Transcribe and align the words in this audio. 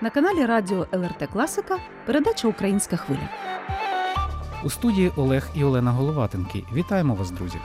На 0.00 0.10
каналі 0.10 0.46
Радіо 0.46 0.86
ЛРТ 0.92 1.28
Класика 1.32 1.78
передача 2.06 2.48
Українська 2.48 2.96
хвиля. 2.96 3.28
У 4.64 4.70
студії 4.70 5.12
Олег 5.16 5.48
і 5.54 5.64
Олена 5.64 5.90
Головатенки. 5.90 6.64
Вітаємо 6.74 7.14
вас, 7.14 7.30
друзі. 7.30 7.58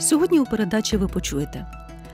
Сьогодні 0.00 0.40
у 0.40 0.44
передачі 0.44 0.96
ви 0.96 1.08
почуєте 1.08 1.66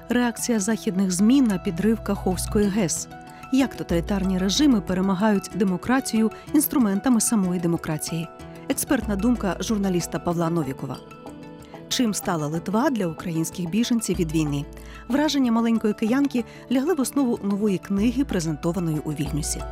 реакція 0.08 0.60
західних 0.60 1.10
ЗМІ 1.10 1.42
на 1.42 1.58
підрив 1.58 2.04
Каховської 2.04 2.68
ГЕС. 2.68 3.08
Як 3.52 3.74
тоталітарні 3.74 4.38
режими 4.38 4.80
перемагають 4.80 5.50
демократію 5.54 6.30
інструментами 6.54 7.20
самої 7.20 7.60
демократії. 7.60 8.28
Експертна 8.68 9.16
думка 9.16 9.56
журналіста 9.60 10.18
Павла 10.18 10.50
Новікова. 10.50 10.96
Чим 11.96 12.14
стала 12.14 12.46
Литва 12.46 12.90
для 12.90 13.06
українських 13.06 13.70
біженців 13.70 14.18
від 14.18 14.32
війни? 14.32 14.64
Враження 15.08 15.52
маленької 15.52 15.94
киянки 15.94 16.44
лягли 16.72 16.94
в 16.94 17.00
основу 17.00 17.38
нової 17.42 17.78
книги, 17.78 18.24
презентованої 18.24 18.98
у 19.04 19.10
Вільнюсі. 19.10 19.62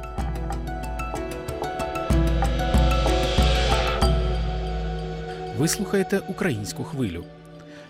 Ви 5.58 5.68
слухаєте 5.68 6.22
українську 6.28 6.84
хвилю. 6.84 7.24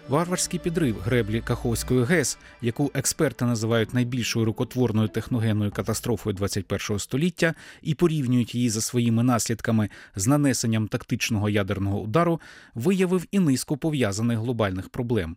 Варварський 0.08 0.60
підрив 0.60 1.00
греблі 1.00 1.40
Каховської 1.40 2.04
ГЕС, 2.04 2.38
яку 2.62 2.90
експерти 2.94 3.44
називають 3.44 3.94
найбільшою 3.94 4.44
рукотворною 4.44 5.08
техногенною 5.08 5.70
катастрофою 5.70 6.34
21 6.34 6.98
століття 6.98 7.54
і 7.82 7.94
порівнюють 7.94 8.54
її 8.54 8.70
за 8.70 8.80
своїми 8.80 9.22
наслідками 9.22 9.88
з 10.16 10.26
нанесенням 10.26 10.88
тактичного 10.88 11.48
ядерного 11.48 12.00
удару, 12.00 12.40
виявив 12.74 13.26
і 13.30 13.38
низку 13.38 13.76
пов'язаних 13.76 14.38
глобальних 14.38 14.88
проблем. 14.88 15.36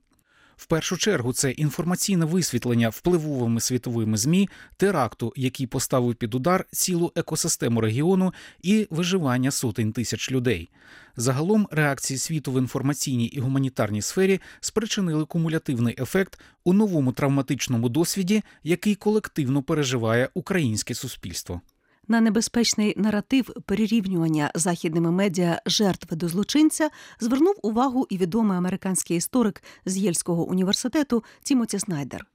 В 0.58 0.66
першу 0.66 0.98
чергу 0.98 1.34
це 1.34 1.52
інформаційне 1.52 2.26
висвітлення 2.26 2.90
впливовими 2.90 3.62
світовими 3.62 4.18
змі 4.18 4.50
теракту, 4.78 5.34
який 5.36 5.68
поставив 5.68 6.16
під 6.16 6.36
удар 6.36 6.66
цілу 6.72 7.12
екосистему 7.16 7.82
регіону 7.82 8.34
і 8.62 8.88
виживання 8.90 9.52
сотень 9.52 9.94
тисяч 9.94 10.32
людей. 10.32 10.70
Загалом 11.16 11.68
реакції 11.72 12.18
світу 12.18 12.52
в 12.52 12.58
інформаційній 12.58 13.26
і 13.26 13.40
гуманітарній 13.40 14.02
сфері 14.02 14.42
спричинили 14.60 15.26
кумулятивний 15.26 15.96
ефект 16.00 16.40
у 16.64 16.74
новому 16.74 17.12
травматичному 17.12 17.90
досвіді, 17.90 18.44
який 18.64 18.96
колективно 18.96 19.64
переживає 19.64 20.30
українське 20.34 20.96
суспільство. 20.96 21.62
На 22.10 22.22
небезпечний 22.22 22.94
наратив 22.98 23.54
перерівнювання 23.66 24.52
західними 24.56 25.12
медіа 25.12 25.62
жертви 25.66 26.18
до 26.18 26.28
злочинця 26.28 26.90
звернув 27.20 27.56
увагу 27.62 28.08
і 28.10 28.18
відомий 28.18 28.58
американський 28.58 29.18
історик 29.18 29.64
з 29.86 29.98
Єльського 29.98 30.44
університету 30.44 31.24
Тімоті 31.44 31.80
Снайдер. 31.80 32.26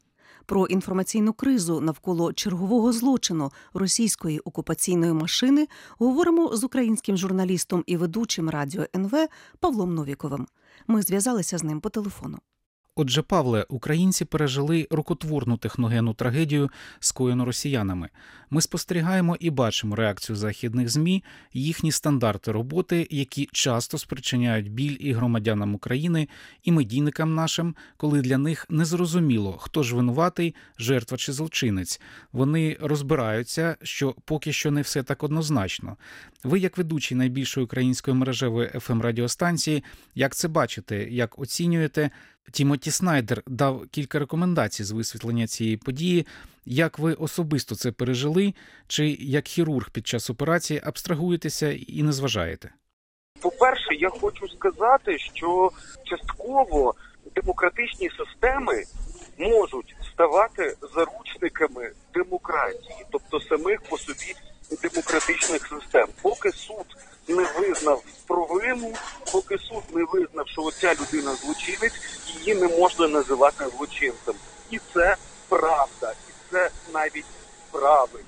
Про 0.46 0.66
інформаційну 0.66 1.32
кризу 1.32 1.80
навколо 1.80 2.32
чергового 2.32 2.92
злочину 2.92 3.52
російської 3.74 4.38
окупаційної 4.38 5.12
машини 5.12 5.68
говоримо 5.98 6.56
з 6.56 6.64
українським 6.64 7.16
журналістом 7.16 7.84
і 7.86 7.96
ведучим 7.96 8.50
радіо 8.50 8.86
НВ 8.96 9.28
Павлом 9.60 9.94
Новіковим. 9.94 10.46
Ми 10.86 11.02
зв'язалися 11.02 11.58
з 11.58 11.64
ним 11.64 11.80
по 11.80 11.88
телефону. 11.88 12.38
Отже, 12.94 13.22
Павле, 13.22 13.66
українці 13.68 14.24
пережили 14.24 14.86
рукотворну 14.90 15.56
техногенну 15.56 16.14
трагедію, 16.14 16.70
скоєну 17.00 17.44
росіянами. 17.44 18.08
Ми 18.50 18.62
спостерігаємо 18.62 19.36
і 19.40 19.50
бачимо 19.50 19.96
реакцію 19.96 20.36
західних 20.36 20.88
змі, 20.88 21.24
їхні 21.52 21.92
стандарти 21.92 22.52
роботи, 22.52 23.08
які 23.10 23.48
часто 23.52 23.98
спричиняють 23.98 24.72
біль 24.72 24.96
і 25.00 25.12
громадянам 25.12 25.74
України, 25.74 26.28
і 26.64 26.72
медійникам 26.72 27.34
нашим, 27.34 27.76
коли 27.96 28.20
для 28.20 28.38
них 28.38 28.66
незрозуміло, 28.70 29.58
хто 29.60 29.82
ж 29.82 29.96
винуватий, 29.96 30.54
жертва 30.78 31.18
чи 31.18 31.32
злочинець. 31.32 32.00
Вони 32.32 32.76
розбираються, 32.80 33.76
що 33.82 34.14
поки 34.24 34.52
що 34.52 34.70
не 34.70 34.82
все 34.82 35.02
так 35.02 35.22
однозначно. 35.22 35.96
Ви, 36.44 36.58
як 36.58 36.78
ведучий 36.78 37.16
найбільшої 37.16 37.64
української 37.64 38.16
мережевої 38.16 38.68
fm 38.68 39.00
радіостанції, 39.00 39.84
як 40.14 40.34
це 40.34 40.48
бачите, 40.48 41.08
як 41.10 41.38
оцінюєте? 41.38 42.10
Тімоті 42.50 42.90
Снайдер 42.90 43.42
дав 43.46 43.86
кілька 43.90 44.18
рекомендацій 44.18 44.84
з 44.84 44.90
висвітлення 44.90 45.46
цієї 45.46 45.76
події. 45.76 46.26
Як 46.64 46.98
ви 46.98 47.12
особисто 47.14 47.74
це 47.74 47.92
пережили, 47.92 48.54
чи 48.86 49.08
як 49.20 49.48
хірург 49.48 49.90
під 49.90 50.06
час 50.06 50.30
операції 50.30 50.80
абстрагуєтеся 50.84 51.72
і 51.72 52.02
не 52.02 52.12
зважаєте? 52.12 52.72
По-перше, 53.40 53.94
я 53.94 54.08
хочу 54.08 54.48
сказати, 54.48 55.18
що 55.18 55.70
частково 56.04 56.94
демократичні 57.34 58.10
системи 58.10 58.84
можуть 59.38 59.96
ставати 60.12 60.76
заручниками 60.94 61.92
демократії, 62.14 63.06
тобто 63.10 63.40
самих 63.40 63.82
по 63.82 63.98
собі 63.98 64.34
демократичних 64.82 65.66
систем, 65.66 66.06
поки 66.22 66.52
суд 66.52 66.86
не 67.28 67.44
визнав 67.58 68.02
провину, 68.26 68.92
поки 69.32 69.58
суд 69.58 69.82
не 69.92 70.04
визнав, 70.04 70.48
що 70.48 70.62
оця 70.62 70.94
людина 70.94 71.34
злочинець, 71.34 72.00
її 72.26 72.60
не 72.60 72.68
можна 72.68 73.08
називати 73.08 73.64
злочинцем. 73.76 74.34
І 74.70 74.80
це 74.94 75.16
правда, 75.48 76.12
і 76.28 76.52
це 76.52 76.70
навіть 76.94 77.24
правильно. 77.70 78.26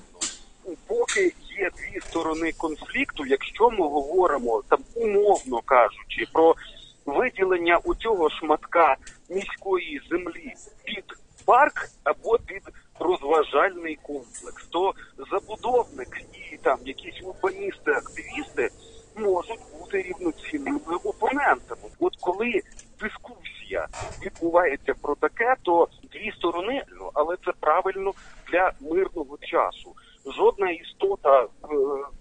Поки 0.87 1.33
є 1.59 1.71
дві 1.77 2.01
сторони 2.09 2.51
конфлікту, 2.57 3.25
якщо 3.25 3.69
ми 3.69 3.87
говоримо 3.87 4.63
там 4.69 4.79
умовно 4.95 5.61
кажучи, 5.65 6.27
про 6.33 6.55
виділення 7.05 7.77
у 7.83 7.95
цього 7.95 8.29
шматка 8.29 8.95
міської 9.29 10.01
землі 10.09 10.53
під 10.83 11.05
парк 11.45 11.89
або 12.03 12.37
під 12.37 12.61
розважальний 12.99 13.99
комплекс, 14.01 14.67
то 14.69 14.93
забудовник 15.31 16.21
і 16.51 16.57
там 16.57 16.79
якісь 16.85 17.21
урбаністи, 17.23 17.91
активісти 17.91 18.69
можуть 19.15 19.59
бути 19.79 20.01
рівноцінними 20.01 20.95
опонентами. 21.03 21.89
От 21.99 22.13
коли 22.21 22.61
дискусія 23.01 23.87
відбувається 24.25 24.93
про 25.01 25.15
таке, 25.15 25.55
то 25.61 25.87
дві 26.13 26.31
сторони, 26.31 26.83
ну 26.99 27.11
але 27.13 27.35
це 27.45 27.51
правильно 27.59 28.11
для 28.51 28.71
мирного 28.81 29.37
часу. 29.41 29.95
Жодна 30.37 30.69
істота 30.69 31.43
е, 31.43 31.47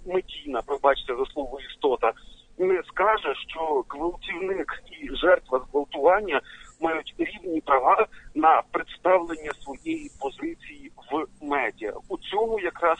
медійна, 0.06 0.62
пробачте 0.66 1.16
за 1.16 1.26
слово 1.26 1.60
істота, 1.60 2.12
не 2.58 2.82
скаже, 2.82 3.34
що 3.48 3.84
гвалтівник 3.88 4.82
і 4.90 5.16
жертва 5.16 5.58
зґвалтування 5.58 6.40
мають 6.80 7.14
рівні 7.18 7.60
права 7.60 8.06
на 8.34 8.62
представлення 8.70 9.52
своєї 9.60 10.10
позиції 10.20 10.92
в 11.10 11.26
медіа. 11.44 11.92
У 12.08 12.18
цьому 12.18 12.60
якраз 12.60 12.98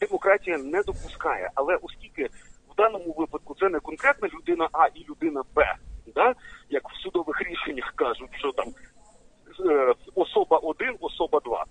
демократія 0.00 0.58
не 0.58 0.82
допускає. 0.82 1.50
Але 1.54 1.76
оскільки 1.82 2.28
в 2.72 2.76
даному 2.76 3.14
випадку 3.18 3.56
це 3.60 3.68
не 3.68 3.80
конкретна 3.80 4.28
людина 4.28 4.68
А 4.72 4.86
і 4.86 5.06
людина 5.08 5.42
Б, 5.54 5.74
да? 6.14 6.34
як 6.70 6.90
в 6.90 6.96
судових 7.02 7.42
рішеннях 7.42 7.92
кажуть, 8.44 8.44
що 8.44 8.52
там 8.52 8.74
е, 9.70 9.94
особа 10.14 10.58
1, 10.58 10.96
особа 11.00 11.40
2, 11.40 11.64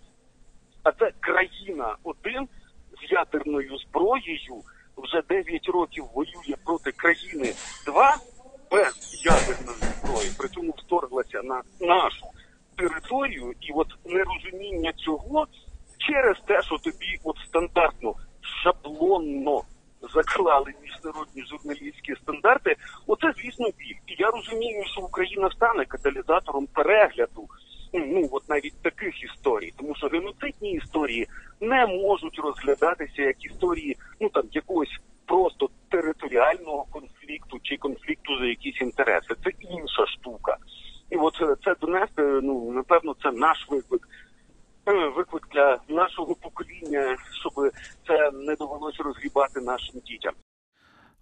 а 0.84 0.92
це 0.92 1.12
країна 1.20 1.96
1 2.04 2.48
з 3.08 3.12
ядерною 3.12 3.78
зброєю 3.78 4.62
вже 4.98 5.22
9 5.30 5.68
років 5.68 6.06
воює 6.14 6.56
проти 6.66 6.92
країни 6.92 7.54
2 7.86 8.16
без 8.72 9.26
ядерної 9.26 9.78
зброї, 9.78 10.30
при 10.38 10.50
цьому 10.50 10.74
вторглася 10.78 11.42
на 11.44 11.62
нашу 11.80 12.26
територію, 12.76 13.54
і 13.62 13.72
от 13.74 13.88
нерозуміння 14.06 14.94
цього 14.94 15.48
через 15.98 16.38
те, 16.48 16.62
що 16.62 16.78
тобі 16.78 17.20
от 17.24 17.38
стандартно 17.48 18.16
шаблонно 18.64 19.64
заклали 20.14 20.74
міжнародні 20.82 21.44
журналістські 21.44 22.16
стандарти, 22.16 22.76
оце 23.08 23.34
звісно 23.38 23.66
біль. 23.78 23.96
І 24.08 24.16
я 24.20 24.32
розумію, 24.32 24.84
що 24.86 25.02
Україна 25.02 25.50
стане 25.50 25.86
каталізатором 25.86 26.68
перегляду. 26.68 27.48
Ну 27.94 28.30
от 28.32 28.50
навіть 28.50 28.82
таких 28.82 29.24
історій, 29.24 29.74
тому 29.78 29.96
що 29.96 30.08
геноцидні 30.08 30.72
історії 30.72 31.28
не 31.62 31.86
можуть 31.86 32.40
розглядатися 32.40 33.22
як 33.22 33.46
історії, 33.46 33.98
ну 34.20 34.30
там 34.30 34.44
якогось 34.52 34.98
просто 35.26 35.70
територіального 35.90 36.86
конфлікту 36.92 37.60
чи 37.64 37.78
конфлікту 37.78 38.38
за 38.40 38.46
якісь 38.46 38.82
інтереси. 38.82 39.36
Це 39.44 39.50
інша 39.60 40.06
штука. 40.08 40.58
І 41.10 41.16
от 41.16 41.34
це 41.64 41.76
донести, 41.82 42.22
ну 42.22 42.72
напевно, 42.72 43.16
це 43.24 43.32
наш 43.32 43.68
виклик. 43.70 44.08
Виклик 45.16 45.48
для 45.54 45.80
нашого 45.88 46.36
покоління, 46.36 47.18
щоб 47.40 47.72
це 48.08 48.32
не 48.32 48.56
довелося 48.56 49.04
розгрібати 49.04 49.62
нашим 49.62 50.02
дітям. 50.06 50.34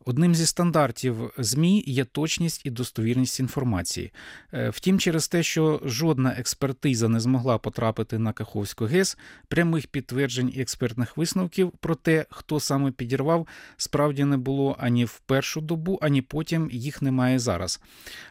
Одним 0.05 0.35
зі 0.35 0.45
стандартів 0.45 1.31
ЗМІ 1.37 1.83
є 1.87 2.05
точність 2.05 2.65
і 2.65 2.69
достовірність 2.69 3.39
інформації. 3.39 4.11
Е, 4.53 4.69
втім, 4.69 4.99
через 4.99 5.27
те, 5.27 5.43
що 5.43 5.81
жодна 5.85 6.35
експертиза 6.37 7.07
не 7.07 7.19
змогла 7.19 7.57
потрапити 7.57 8.19
на 8.19 8.33
Каховську 8.33 8.85
ГЕС, 8.85 9.17
прямих 9.47 9.87
підтверджень 9.87 10.51
і 10.55 10.61
експертних 10.61 11.17
висновків 11.17 11.71
про 11.79 11.95
те, 11.95 12.25
хто 12.29 12.59
саме 12.59 12.91
підірвав, 12.91 13.47
справді 13.77 14.23
не 14.23 14.37
було 14.37 14.75
ані 14.79 15.05
в 15.05 15.19
першу 15.19 15.61
добу, 15.61 15.99
ані 16.01 16.21
потім 16.21 16.69
їх 16.71 17.01
немає 17.01 17.39
зараз. 17.39 17.81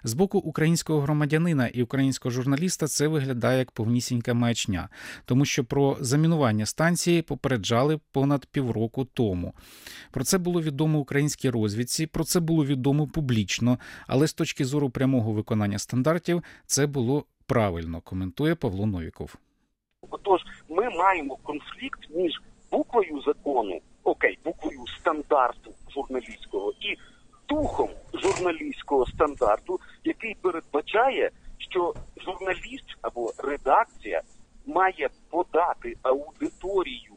З 0.04 0.14
боку 0.14 0.38
українського 0.38 1.00
громадянина 1.00 1.66
і 1.66 1.82
українського 1.82 2.32
журналіста 2.32 2.86
це 2.86 3.08
виглядає 3.08 3.58
як 3.58 3.70
повнісінька 3.70 4.34
маячня, 4.34 4.88
тому 5.24 5.44
що 5.44 5.64
про 5.64 5.96
замінування 6.00 6.66
станції 6.66 7.22
попереджали 7.22 8.00
понад 8.12 8.46
півроку 8.46 9.04
тому. 9.04 9.54
Про 10.10 10.24
це 10.24 10.38
було 10.38 10.62
відомо 10.62 10.98
українській 10.98 11.50
розвідці, 11.62 12.06
про 12.06 12.24
це 12.24 12.40
було 12.40 12.64
відомо 12.64 13.06
публічно, 13.06 13.78
але 14.06 14.26
з 14.26 14.32
точки 14.32 14.64
зору 14.64 14.90
прямого 14.90 15.32
виконання 15.32 15.78
стандартів 15.78 16.42
це 16.66 16.86
було 16.86 17.24
правильно, 17.46 18.00
коментує 18.00 18.54
Павло 18.54 18.86
Новіков. 18.86 19.34
Отож, 20.10 20.40
ми 20.68 20.90
маємо 20.90 21.36
конфлікт 21.36 22.00
між 22.10 22.32
буквою 22.70 23.22
закону, 23.22 23.80
окей, 24.04 24.38
буквою 24.44 24.80
стандарту 25.00 25.70
журналістського 25.94 26.72
і 26.80 26.96
духом 27.48 27.88
журналістського 28.14 29.06
стандарту, 29.06 29.80
який 30.04 30.34
передбачає, 30.34 31.30
що 31.58 31.94
журналіст 32.16 32.84
або 33.02 33.32
редакція 33.38 34.22
має 34.66 35.08
подати 35.30 35.96
аудиторію 36.02 37.14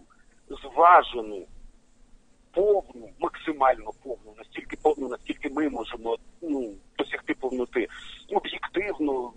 зважену, 0.49 1.45
повну, 2.53 3.09
максимально 3.19 3.91
повну, 4.03 4.33
настільки 4.37 4.77
повну, 4.81 5.07
наскільки 5.07 5.49
ми 5.49 5.69
можемо 5.69 6.17
ну, 6.41 6.73
досягти 6.97 7.33
повноти, 7.33 7.87
об'єктивну, 8.29 9.33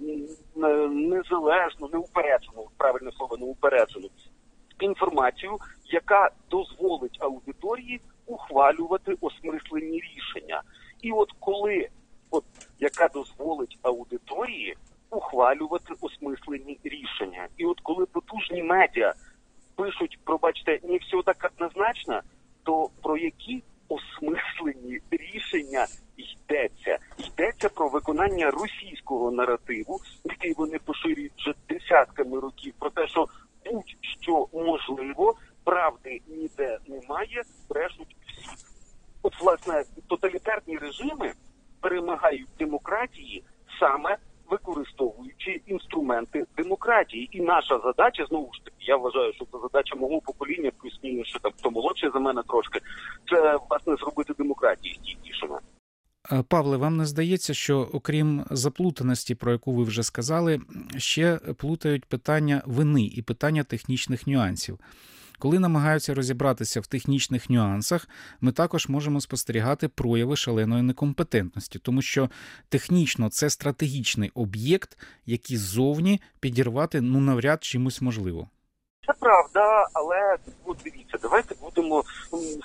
незалежну, 0.91 1.89
неупереджену, 1.93 2.69
правильне 2.77 3.13
слово, 3.13 3.37
неупереджену 3.37 4.09
інформацію, 4.81 5.59
яка 5.85 6.31
дозволить 6.51 7.19
аудиторії 7.21 8.01
ухвалювати 8.27 9.17
осмислені 9.21 10.01
рішення. 10.01 10.63
І 11.01 11.13
от 11.13 11.33
коли, 11.41 11.89
от 12.31 12.45
яка 12.81 13.09
дозволить 13.09 13.79
аудиторії 13.83 14.77
ухвалювати 15.11 15.95
осмислені 16.01 16.79
рішення, 16.85 17.49
і 17.57 17.65
от 17.65 17.81
коли 17.81 18.07
потужні 18.07 18.63
медіа 18.63 19.15
пишуть, 19.77 20.19
пробачте, 20.25 20.79
не 20.83 20.97
все 20.97 21.23
так 21.25 21.53
однозначно, 21.55 22.21
то 22.67 22.89
про 23.03 23.17
які 23.17 23.63
осмислені 23.89 25.01
рішення 25.11 25.87
йдеться? 26.17 26.99
Йдеться 27.19 27.69
про 27.69 27.89
виконання 27.89 28.51
російського 28.51 29.31
наративу, 29.31 30.01
який 30.25 30.53
вони 30.53 30.79
поширюють 30.79 31.33
вже 31.37 31.55
десятками 31.69 32.41
років, 32.41 32.75
про 32.79 32.91
те, 32.91 33.09
що 33.09 33.29
будь-що 33.65 34.49
можливо, 34.53 35.35
правди 35.65 36.21
ніде 36.29 36.79
немає, 36.87 37.43
брешуть 37.69 38.17
всі. 38.27 38.67
От, 39.23 39.41
власне, 39.41 39.85
тоталітарні 40.07 40.79
режими 40.79 41.33
перемагають 41.81 42.49
демократії 42.59 43.45
саме 43.81 44.17
використовуючи 44.51 45.61
інструменти 45.67 46.47
демократії. 46.57 47.29
І 47.33 47.41
наша 47.41 47.81
задача 47.85 48.27
знову 48.29 48.53
ж 48.55 48.65
таки, 48.65 48.77
я 48.81 48.97
вважаю, 48.97 49.33
що 49.33 49.45
це 49.45 49.59
задача 49.63 49.97
мого 49.97 50.21
покоління, 50.21 50.71
плюс-мінус, 50.83 51.29
що 51.29 51.39
там 51.39 51.53
хто 51.59 51.71
молодший 51.71 52.11
за 52.13 52.19
мене 52.19 52.43
трошки, 52.49 52.81
це 53.31 53.59
власне 53.71 53.97
зробити 53.97 54.35
демократію 54.39 54.95
стійкішими. 54.95 55.59
Е, 56.33 56.43
Павле, 56.49 56.77
вам 56.77 56.97
не 56.97 57.07
здається, 57.07 57.55
що 57.55 57.89
окрім 57.93 58.45
заплутаності, 58.51 59.35
про 59.35 59.53
яку 59.53 59.73
ви 59.73 59.85
вже 59.85 60.03
сказали, 60.03 60.61
ще 60.97 61.37
плутають 61.37 62.05
питання 62.05 62.63
вини 62.67 63.05
і 63.05 63.23
питання 63.23 63.65
технічних 63.65 64.27
нюансів. 64.27 64.79
Коли 65.39 65.59
намагаються 65.59 66.15
розібратися 66.15 66.81
в 66.81 66.87
технічних 66.87 67.51
нюансах, 67.51 68.09
ми 68.41 68.53
також 68.53 68.89
можемо 68.89 69.21
спостерігати 69.21 69.89
прояви 69.89 70.37
шаленої 70.37 70.83
некомпетентності, 70.83 71.79
тому 71.79 72.03
що 72.03 72.31
технічно 72.69 73.29
це 73.31 73.51
стратегічний 73.51 74.31
об'єкт, 74.35 74.99
який 75.27 75.57
ззовні 75.57 76.21
підірвати 76.41 77.01
ну 77.01 77.21
навряд 77.21 77.65
чимось 77.65 78.03
можливо. 78.03 78.49
Це 79.07 79.13
правда, 79.21 79.89
але 79.93 80.37
от 80.65 80.79
дивіться, 80.85 81.19
давайте 81.23 81.55
будемо 81.61 82.05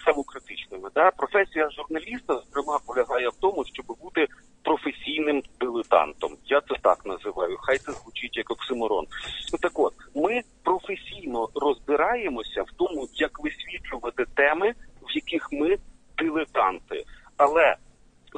самокритичними. 0.05 0.89
Да? 0.95 1.11
Професія 1.11 1.69
журналіста, 1.69 2.41
зокрема, 2.45 2.79
полягає 2.85 3.29
в 3.29 3.35
тому, 3.39 3.65
щоб 3.65 3.85
бути 4.01 4.27
професійним 4.63 5.41
дилетантом. 5.59 6.37
Я 6.45 6.61
це 6.61 6.75
так 6.81 7.05
називаю. 7.05 7.57
Хай 7.61 7.77
це 7.77 7.91
звучить 7.91 8.37
як 8.37 8.51
оксиморон. 8.51 9.05
Ну 9.53 9.59
так 9.61 9.79
от 9.79 9.93
ми 10.15 10.41
професійно 10.63 11.49
розбираємося 11.55 12.61
в 12.61 12.71
тому, 12.77 13.07
як 13.13 13.39
висвітлювати 13.39 14.25
теми, 14.35 14.73
в 15.01 15.15
яких 15.15 15.47
ми 15.51 15.77
дилетанти. 16.17 17.03
Але 17.37 17.75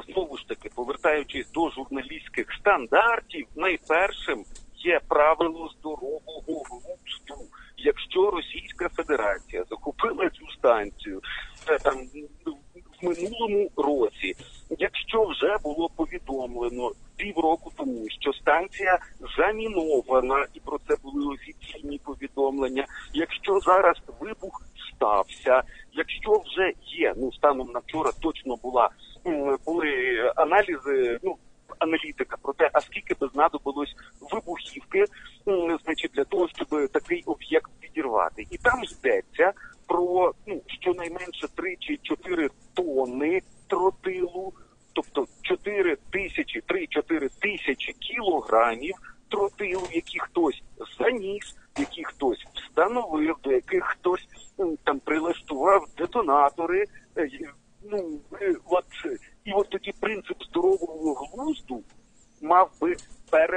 знову 0.08 0.36
ж 0.36 0.48
таки, 0.48 0.70
повертаючись 0.74 1.50
до 1.50 1.70
журналістських 1.70 2.52
стандартів, 2.60 3.46
найпершим 3.56 4.44
є 4.76 5.00
правило 5.08 5.70
здорового 5.78 6.42
глузду. 6.46 7.48
Якщо 7.76 8.30
Російська 8.30 8.88
Федерація 8.88 9.64
захопила 9.70 10.30
цю 10.30 10.50
станцію, 10.58 11.20
це 11.66 11.78
там 11.78 11.96
в 13.00 13.04
минулому 13.04 13.70
році, 13.76 14.34
якщо 14.78 15.24
вже 15.24 15.56
було 15.62 15.88
повідомлено 15.96 16.92
півроку 17.16 17.72
тому, 17.76 18.06
що 18.20 18.32
станція 18.32 18.98
замінована, 19.64 20.46
і 20.54 20.60
про 20.60 20.78
це 20.88 20.96
були 21.02 21.34
офіційні 21.34 21.98
повідомлення. 21.98 22.86
Якщо 23.12 23.60
зараз 23.60 23.96
вибух 24.20 24.62
стався, 24.96 25.62
якщо 25.92 26.42
вже 26.46 26.72
є, 26.86 27.14
ну 27.16 27.32
станом 27.32 27.70
на 27.70 27.80
вчора 27.80 28.10
точно 28.20 28.56
була 28.56 28.90
були 29.66 29.92
аналізи, 30.36 31.18
ну 31.22 31.36
аналітика 31.78 32.36
про 32.42 32.52
те, 32.52 32.70
а 32.72 32.80
скільки 32.80 33.14
би 33.20 33.28
знадобилось 33.34 33.94
вибухівки, 34.32 35.04
значить, 35.84 36.10
для 36.14 36.24
того, 36.24 36.48
щоб 36.48 36.90
такий 36.92 37.22
об'єкт 37.26 37.70
підірвати, 37.80 38.46
і 38.50 38.58
там 38.58 38.80
йдеться 38.84 39.52
про 39.86 40.32
ну 40.46 40.62
щонайменше 40.66 41.48
3 41.54 41.76
чи 41.80 41.98
4 42.02 42.48
тонни 42.74 43.42
тротилу, 43.68 44.52
тобто 44.92 45.26
4 45.42 45.96
тисячі, 46.10 46.62
3-4 46.68 47.30
тисячі 47.40 47.92
кілограмів 47.92 48.94
тротилу, 49.34 49.86
які 49.92 50.18
хтось 50.18 50.62
заніс, 50.98 51.56
які 51.78 52.04
хтось 52.04 52.46
встановив, 52.54 53.36
до 53.42 53.52
яких 53.52 53.84
хтось 53.84 54.28
там 54.84 55.00
прилаштував 55.00 55.86
детонатори. 55.98 56.84
Е, 57.16 57.28
ну 57.90 58.20
е, 58.40 58.54
от 58.64 58.84
і 59.44 59.52
от 59.52 59.68
тоді 59.70 59.92
принцип 60.00 60.42
здорового 60.42 61.14
глузду 61.14 61.82
мав 62.42 62.70
би 62.80 62.96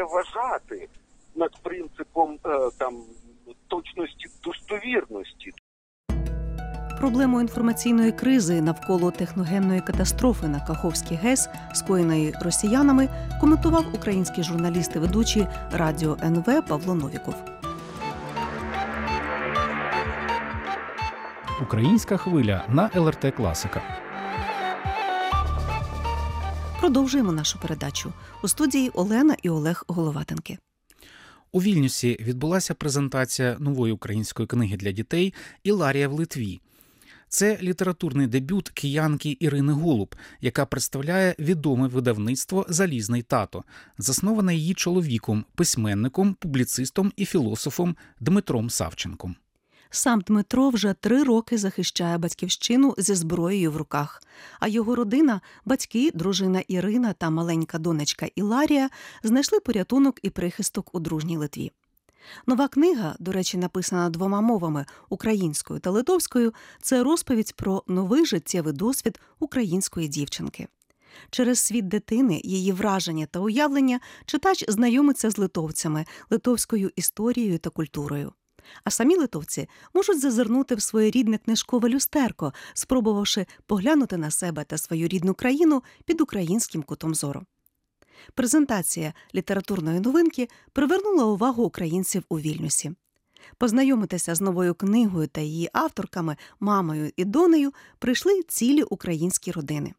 переважати 0.08 0.88
над 1.36 1.52
принципом 1.64 2.40
е, 2.46 2.70
там 2.78 2.96
точності 3.68 4.28
достовірності. 4.44 5.54
Проблему 7.00 7.42
інформаційної 7.42 8.12
кризи 8.12 8.62
навколо 8.62 9.12
техногенної 9.12 9.82
катастрофи 9.82 10.48
на 10.48 10.60
Каховській 10.60 11.16
ГЕС, 11.16 11.50
скоєної 11.74 12.34
росіянами, 12.42 13.10
коментував 13.42 13.86
український 13.94 14.44
журналіст 14.44 14.96
і 14.96 15.00
ведучий 15.00 15.48
радіо 15.72 16.18
НВ 16.24 16.68
Павло 16.68 16.96
Новіков. 16.96 17.36
Українська 21.62 22.18
хвиля 22.18 22.66
на 22.70 22.90
ЛРТ 22.96 23.36
Класика. 23.36 24.07
Продовжуємо 26.88 27.32
нашу 27.32 27.60
передачу 27.60 28.14
у 28.44 28.48
студії 28.48 28.90
Олена 28.90 29.36
і 29.44 29.50
Олег 29.50 29.84
Головатенки. 29.88 30.58
У 31.52 31.62
Вільнюсі 31.62 32.18
відбулася 32.20 32.74
презентація 32.74 33.58
нової 33.60 33.94
української 33.94 34.48
книги 34.48 34.78
для 34.78 34.92
дітей 34.92 35.34
Іларія 35.64 36.08
в 36.08 36.14
Литві. 36.14 36.62
Це 37.30 37.58
літературний 37.62 38.28
дебют 38.28 38.70
киянки 38.70 39.38
Ірини 39.40 39.74
Голуб, 39.74 40.16
яка 40.42 40.66
представляє 40.66 41.36
відоме 41.40 41.88
видавництво 41.88 42.66
Залізний 42.70 43.22
тато, 43.22 43.64
засноване 43.98 44.56
її 44.56 44.74
чоловіком, 44.74 45.46
письменником, 45.56 46.34
публіцистом 46.34 47.12
і 47.16 47.26
філософом 47.26 47.96
Дмитром 48.20 48.70
Савченком. 48.70 49.36
Сам 49.90 50.22
Дмитро 50.22 50.70
вже 50.70 50.94
три 50.94 51.24
роки 51.24 51.58
захищає 51.58 52.18
батьківщину 52.18 52.96
зі 52.98 53.16
зброєю 53.16 53.72
в 53.72 53.78
руках. 53.78 54.24
А 54.60 54.68
його 54.68 54.96
родина, 54.96 55.42
батьки, 55.66 56.12
дружина 56.14 56.64
Ірина 56.68 57.14
та 57.14 57.30
маленька 57.30 57.78
донечка 57.78 58.28
Іларія 58.36 58.90
знайшли 59.24 59.60
порятунок 59.60 60.20
і 60.24 60.30
прихисток 60.30 60.96
у 60.96 61.00
дружній 61.00 61.38
Литві. 61.38 61.72
Нова 62.48 62.68
книга, 62.68 63.16
до 63.20 63.32
речі, 63.32 63.58
написана 63.58 64.10
двома 64.10 64.42
мовами 64.42 64.86
українською 65.10 65.80
та 65.80 65.90
литовською, 65.90 66.54
це 66.82 67.04
розповідь 67.04 67.54
про 67.56 67.84
новий 67.88 68.26
життєвий 68.26 68.74
досвід 68.74 69.20
української 69.40 70.08
дівчинки. 70.08 70.68
Через 71.30 71.60
світ 71.60 71.88
дитини, 71.88 72.42
її 72.44 72.72
враження 72.72 73.26
та 73.26 73.40
уявлення 73.40 74.00
читач 74.26 74.66
знайомиться 74.68 75.30
з 75.30 75.38
литовцями, 75.38 76.06
литовською 76.30 76.92
історією 76.96 77.58
та 77.58 77.70
культурою. 77.70 78.34
А 78.84 78.90
самі 78.92 79.16
литовці 79.16 79.70
можуть 79.94 80.20
зазирнути 80.20 80.76
в 80.76 80.82
своєрідне 80.82 81.38
книжкове 81.38 81.90
люстерко, 81.90 82.54
спробувавши 82.74 83.46
поглянути 83.66 84.18
на 84.18 84.32
себе 84.32 84.64
та 84.64 84.78
свою 84.78 85.08
рідну 85.08 85.34
країну 85.34 85.84
під 86.06 86.22
українським 86.22 86.84
кутом 86.84 87.16
зору. 87.16 87.46
Презентація 88.34 89.14
літературної 89.36 90.00
новинки 90.00 90.50
привернула 90.74 91.26
увагу 91.26 91.64
українців 91.64 92.24
у 92.30 92.40
Вільнюсі. 92.40 92.92
Познайомитися 93.58 94.36
з 94.36 94.42
новою 94.42 94.76
книгою 94.76 95.28
та 95.28 95.42
її 95.42 95.70
авторками, 95.74 96.38
мамою 96.60 97.12
і 97.16 97.26
донею 97.26 97.74
прийшли 98.00 98.44
цілі 98.48 98.84
українські 98.84 99.52
родини. 99.52 99.94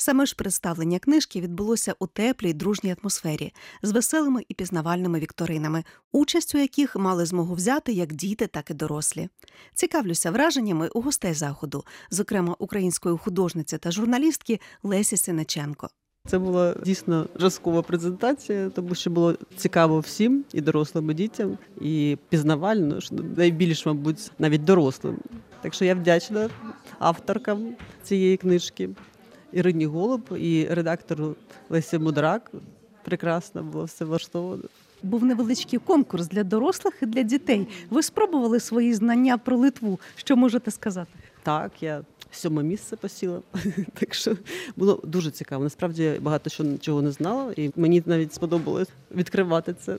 Саме 0.00 0.26
ж 0.26 0.34
представлення 0.36 0.98
книжки 0.98 1.40
відбулося 1.40 1.94
у 1.98 2.06
теплій 2.06 2.52
дружній 2.52 2.96
атмосфері 3.00 3.52
з 3.82 3.90
веселими 3.90 4.44
і 4.48 4.54
пізнавальними 4.54 5.18
вікторинами, 5.18 5.84
участь 6.12 6.54
у 6.54 6.58
яких 6.58 6.96
мали 6.96 7.26
змогу 7.26 7.54
взяти 7.54 7.92
як 7.92 8.12
діти, 8.12 8.46
так 8.46 8.70
і 8.70 8.74
дорослі. 8.74 9.28
Цікавлюся 9.74 10.30
враженнями 10.30 10.88
у 10.94 11.00
гостей 11.00 11.34
заходу, 11.34 11.84
зокрема 12.10 12.56
української 12.58 13.18
художниці 13.18 13.78
та 13.78 13.90
журналістки 13.90 14.60
Лесі 14.82 15.16
Синиченко. 15.16 15.88
Це 16.26 16.38
була 16.38 16.74
дійсно 16.84 17.28
жазкова 17.36 17.82
презентація, 17.82 18.70
тому 18.70 18.94
що 18.94 19.10
було 19.10 19.34
цікаво 19.56 20.00
всім, 20.00 20.44
і 20.52 20.60
дорослим, 20.60 21.10
і 21.10 21.14
дітям, 21.14 21.58
і 21.80 22.18
пізнавально, 22.28 23.00
що 23.00 23.14
найбільш, 23.36 23.86
мабуть, 23.86 24.30
навіть 24.38 24.64
дорослим. 24.64 25.18
Так 25.62 25.74
що 25.74 25.84
я 25.84 25.94
вдячна 25.94 26.50
авторкам 26.98 27.76
цієї 28.02 28.36
книжки 28.36 28.90
Ірині 29.52 29.86
Голуб 29.86 30.20
і 30.38 30.66
редактору 30.70 31.36
Лесі 31.70 31.98
Мудрак. 31.98 32.52
Прекрасно 33.04 33.62
було 33.62 33.84
все 33.84 34.04
влаштовано. 34.04 34.62
Був 35.02 35.24
невеличкий 35.24 35.78
конкурс 35.78 36.28
для 36.28 36.44
дорослих 36.44 36.94
і 37.02 37.06
для 37.06 37.22
дітей. 37.22 37.68
Ви 37.90 38.02
спробували 38.02 38.60
свої 38.60 38.94
знання 38.94 39.38
про 39.38 39.56
Литву. 39.56 40.00
Що 40.16 40.36
можете 40.36 40.70
сказати? 40.70 41.10
Так, 41.42 41.82
я 41.82 42.02
сьоме 42.30 42.62
місце 42.62 42.96
посіла. 42.96 43.40
Так 43.94 44.14
що 44.14 44.36
було 44.76 45.00
дуже 45.04 45.30
цікаво. 45.30 45.64
Насправді 45.64 46.02
я 46.02 46.20
багато 46.20 46.50
що 46.50 46.78
чого 46.78 47.02
не 47.02 47.10
знала, 47.10 47.52
і 47.56 47.70
мені 47.76 48.02
навіть 48.06 48.34
сподобалось 48.34 48.88
відкривати 49.14 49.74
це. 49.74 49.98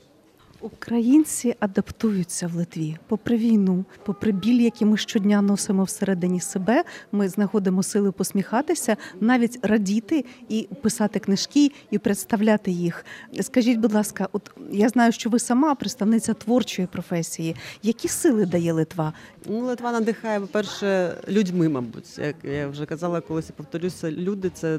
Українці 0.60 1.54
адаптуються 1.60 2.46
в 2.46 2.54
Литві 2.54 2.96
попри 3.08 3.36
війну, 3.36 3.84
попри 4.04 4.32
біль, 4.32 4.60
який 4.60 4.86
ми 4.86 4.96
щодня 4.96 5.42
носимо 5.42 5.84
всередині 5.84 6.40
себе. 6.40 6.84
Ми 7.12 7.28
знаходимо 7.28 7.82
сили 7.82 8.12
посміхатися, 8.12 8.96
навіть 9.20 9.58
радіти 9.62 10.24
і 10.48 10.68
писати 10.82 11.18
книжки 11.18 11.70
і 11.90 11.98
представляти 11.98 12.70
їх. 12.70 13.04
Скажіть, 13.40 13.78
будь 13.78 13.92
ласка, 13.92 14.28
от 14.32 14.50
я 14.72 14.88
знаю, 14.88 15.12
що 15.12 15.30
ви 15.30 15.38
сама 15.38 15.74
представниця 15.74 16.34
творчої 16.34 16.88
професії. 16.92 17.56
Які 17.82 18.08
сили 18.08 18.46
дає 18.46 18.72
Литва? 18.72 19.12
Ну, 19.46 19.60
Литва 19.60 19.92
надихає, 19.92 20.40
по-перше, 20.40 21.16
людьми, 21.28 21.68
мабуть. 21.68 22.18
Як 22.18 22.36
я 22.44 22.68
вже 22.68 22.86
казала, 22.86 23.20
колись 23.20 23.50
повторюся, 23.50 24.10
люди 24.10 24.50
це 24.54 24.78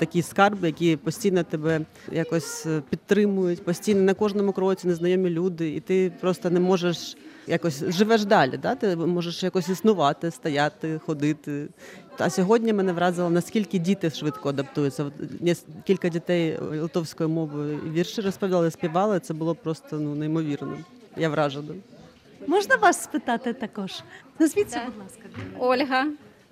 такі 0.00 0.22
скарби, 0.22 0.66
які 0.66 0.96
постійно 0.96 1.42
тебе 1.42 1.80
якось 2.12 2.66
е, 2.66 2.82
підтримують, 2.90 3.64
постійно 3.64 4.00
на 4.00 4.14
кожному 4.14 4.52
кроці 4.52 4.88
незнайомі 5.16 5.30
люди, 5.30 5.74
і 5.74 5.80
ти 5.80 6.12
просто 6.20 6.50
не 6.50 6.60
можеш 6.60 7.16
якось 7.46 7.84
живеш 7.88 8.24
далі. 8.24 8.56
Да? 8.56 8.74
Ти 8.74 8.96
можеш 8.96 9.42
якось 9.42 9.68
існувати, 9.68 10.30
стояти, 10.30 11.00
ходити. 11.06 11.68
А 12.18 12.30
сьогодні 12.30 12.72
мене 12.72 12.92
вразило, 12.92 13.30
наскільки 13.30 13.78
діти 13.78 14.10
швидко 14.10 14.48
адаптуються. 14.48 15.10
Кілька 15.86 16.08
дітей 16.08 16.58
литовською 16.58 17.28
мовою 17.28 17.80
вірші 17.92 18.20
розповідали, 18.20 18.70
співали. 18.70 19.20
Це 19.20 19.34
було 19.34 19.54
просто 19.54 20.00
ну 20.00 20.14
неймовірно. 20.14 20.78
Я 21.16 21.28
вражена. 21.28 21.74
Можна 22.46 22.76
вас 22.76 23.04
спитати 23.04 23.52
також? 23.52 24.02
Назвіться, 24.38 24.80
будь 24.86 25.02
ласка. 25.02 25.22
Ольга 25.58 26.06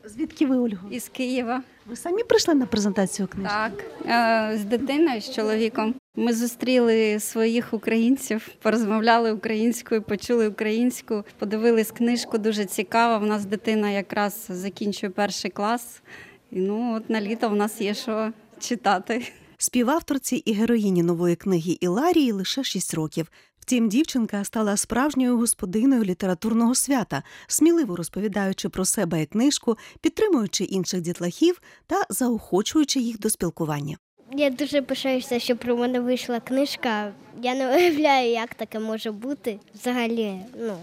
Звідки 0.05 0.47
ви, 0.47 0.57
Ольго? 0.57 0.89
із 0.91 1.09
Києва. 1.09 1.63
Ви 1.87 1.97
самі 1.97 2.23
прийшли 2.23 2.55
на 2.55 2.67
презентацію 2.67 3.29
книжки? 3.29 3.55
Так, 3.55 3.73
е, 4.07 4.59
з 4.59 4.65
дитиною, 4.65 5.21
з 5.21 5.35
чоловіком. 5.35 5.95
Ми 6.17 6.35
зустріли 6.35 7.21
своїх 7.21 7.75
українців, 7.75 8.49
порозмовляли 8.63 9.33
українською, 9.33 10.03
почули 10.03 10.49
українську, 10.49 11.25
подивились 11.39 11.91
книжку. 11.91 12.39
Дуже 12.39 12.65
цікаво. 12.65 13.25
У 13.25 13.29
нас 13.29 13.45
дитина 13.45 13.91
якраз 13.91 14.47
закінчує 14.49 15.11
перший 15.11 15.51
клас. 15.51 16.03
І 16.51 16.61
ну 16.61 16.95
от 16.97 17.11
на 17.11 17.21
літо 17.21 17.49
в 17.49 17.57
нас 17.57 17.81
є 17.81 17.95
що 17.95 18.33
читати. 18.59 19.33
Співавторці 19.59 20.37
і 20.37 20.53
героїні 20.53 21.03
нової 21.03 21.37
книги 21.37 21.79
Іларії 21.81 22.33
лише 22.33 22.65
6 22.65 22.95
років. 22.95 23.31
Втім, 23.61 23.89
дівчинка 23.89 24.45
стала 24.45 24.77
справжньою 24.77 25.39
господиною 25.39 26.05
літературного 26.05 26.75
свята, 26.75 27.23
сміливо 27.47 27.97
розповідаючи 27.97 28.69
про 28.69 28.85
себе 28.85 29.23
і 29.23 29.27
книжку, 29.27 29.77
підтримуючи 30.01 30.65
інших 30.65 31.01
дітлахів 31.01 31.61
та 31.87 32.05
заохочуючи 32.11 33.01
їх 33.01 33.19
до 33.19 33.31
спілкування. 33.31 33.97
Я 34.33 34.51
дуже 34.51 34.83
пишаюся, 34.83 35.39
що 35.39 35.57
про 35.57 35.77
мене 35.77 36.01
вийшла 36.01 36.41
книжка. 36.41 37.13
Я 37.43 37.55
не 37.55 37.77
уявляю, 37.77 38.31
як 38.31 38.55
таке 38.55 38.79
може 38.79 39.11
бути. 39.11 39.59
Взагалі, 39.75 40.35
ну 40.61 40.75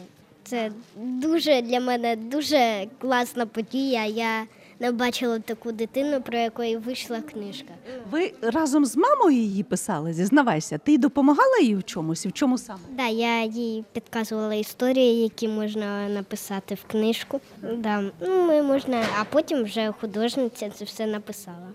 це 0.43 0.71
дуже 0.95 1.61
для 1.61 1.79
мене 1.79 2.15
дуже 2.15 2.87
класна 2.99 3.45
подія. 3.45 4.05
Я 4.05 4.43
не 4.79 4.91
бачила 4.91 5.39
таку 5.39 5.71
дитину, 5.71 6.21
про 6.21 6.37
якої 6.37 6.77
вийшла 6.77 7.21
книжка. 7.21 7.73
Ви 8.11 8.33
разом 8.41 8.85
з 8.85 8.95
мамою 8.97 9.37
її 9.37 9.63
писали? 9.63 10.13
Зізнавайся, 10.13 10.77
ти 10.77 10.97
допомагала 10.97 11.57
їй 11.61 11.75
в 11.75 11.83
чомусь 11.83 12.25
і 12.25 12.27
в 12.29 12.33
чому 12.33 12.57
саме? 12.57 12.79
Да, 12.89 13.07
я 13.07 13.43
їй 13.43 13.83
підказувала 13.93 14.55
історії, 14.55 15.21
які 15.23 15.47
можна 15.47 16.09
написати 16.09 16.75
в 16.75 16.83
книжку. 16.91 17.41
Да. 17.77 18.03
Ну, 18.21 18.45
ми 18.47 18.61
можна, 18.61 19.03
а 19.19 19.23
потім 19.23 19.63
вже 19.63 19.93
художниця 20.01 20.69
це 20.69 20.85
все 20.85 21.05
написала. 21.05 21.67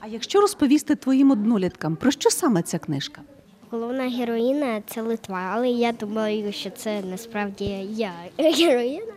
А 0.00 0.06
якщо 0.06 0.40
розповісти 0.40 0.96
твоїм 0.96 1.30
одноліткам, 1.30 1.96
про 1.96 2.10
що 2.10 2.30
саме 2.30 2.62
ця 2.62 2.78
книжка? 2.78 3.22
Головна 3.70 4.08
героїна 4.08 4.82
це 4.86 5.02
Литва, 5.02 5.50
але 5.54 5.68
я 5.68 5.92
думаю, 5.92 6.52
що 6.52 6.70
це 6.70 7.00
насправді 7.00 7.64
я 7.90 8.12
героїна. 8.38 9.12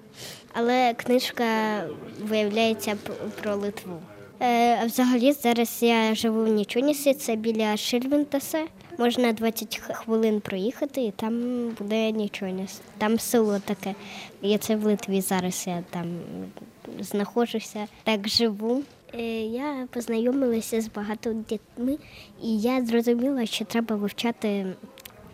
Але 0.54 0.94
книжка 0.94 1.44
виявляється 2.22 2.98
про 3.42 3.56
Литву. 3.56 3.94
Е, 4.42 4.86
взагалі 4.86 5.34
зараз 5.34 5.84
я 5.84 6.16
живу 6.16 6.44
в 6.44 6.48
Нічонісі, 6.48 7.14
це 7.14 7.36
біля 7.36 7.78
Шильвентасе. 7.78 8.66
Можна 8.98 9.34
20 9.34 9.82
хвилин 9.94 10.42
проїхати, 10.42 11.02
і 11.02 11.12
там 11.12 11.68
буде 11.80 12.12
Нічоніс. 12.12 12.82
Там 12.98 13.20
село 13.20 13.60
таке. 13.66 13.96
Я 14.42 14.58
це 14.58 14.76
в 14.76 14.84
Литві 14.86 15.22
зараз 15.22 15.64
я 15.68 15.84
там 15.90 16.06
знаходжуся, 17.00 17.88
так 18.04 18.28
живу. 18.30 18.84
Е, 19.14 19.42
Я 19.46 19.88
познайомилася 19.94 20.82
з 20.82 20.88
багатьма 20.96 21.34
дітьми, 21.50 21.98
і 22.44 22.60
я 22.60 22.86
зрозуміла, 22.86 23.46
що 23.46 23.66
треба 23.66 23.96
вивчати 23.96 24.66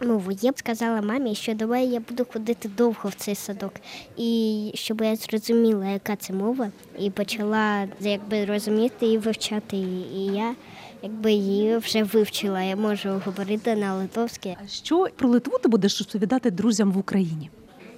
мову. 0.05 0.31
Я 0.41 0.51
б 0.51 0.59
сказала 0.59 1.01
мамі, 1.01 1.35
що 1.35 1.53
давай 1.53 1.87
я 1.87 1.99
буду 1.99 2.25
ходити 2.33 2.69
довго 2.77 3.09
в 3.09 3.13
цей 3.13 3.35
садок, 3.35 3.73
і 4.17 4.71
щоб 4.73 5.01
я 5.01 5.15
зрозуміла, 5.15 5.85
яка 5.85 6.15
це 6.15 6.33
мова, 6.33 6.71
і 6.99 7.09
почала 7.09 7.87
якби 7.99 8.45
розуміти 8.45 9.05
і 9.07 9.17
вивчати 9.17 9.77
її. 9.77 10.17
І 10.17 10.35
я 10.35 10.55
якби 11.03 11.31
її 11.31 11.77
вже 11.77 12.03
вивчила. 12.03 12.61
Я 12.61 12.75
можу 12.75 13.21
говорити 13.25 13.75
на 13.75 13.95
литовській. 13.95 14.57
А 14.63 14.67
що 14.67 15.07
про 15.15 15.29
Литву 15.29 15.57
ти 15.63 15.69
будеш 15.69 15.99
розповідати 15.99 16.51
друзям 16.51 16.91
в 16.91 16.97
Україні? 16.97 17.49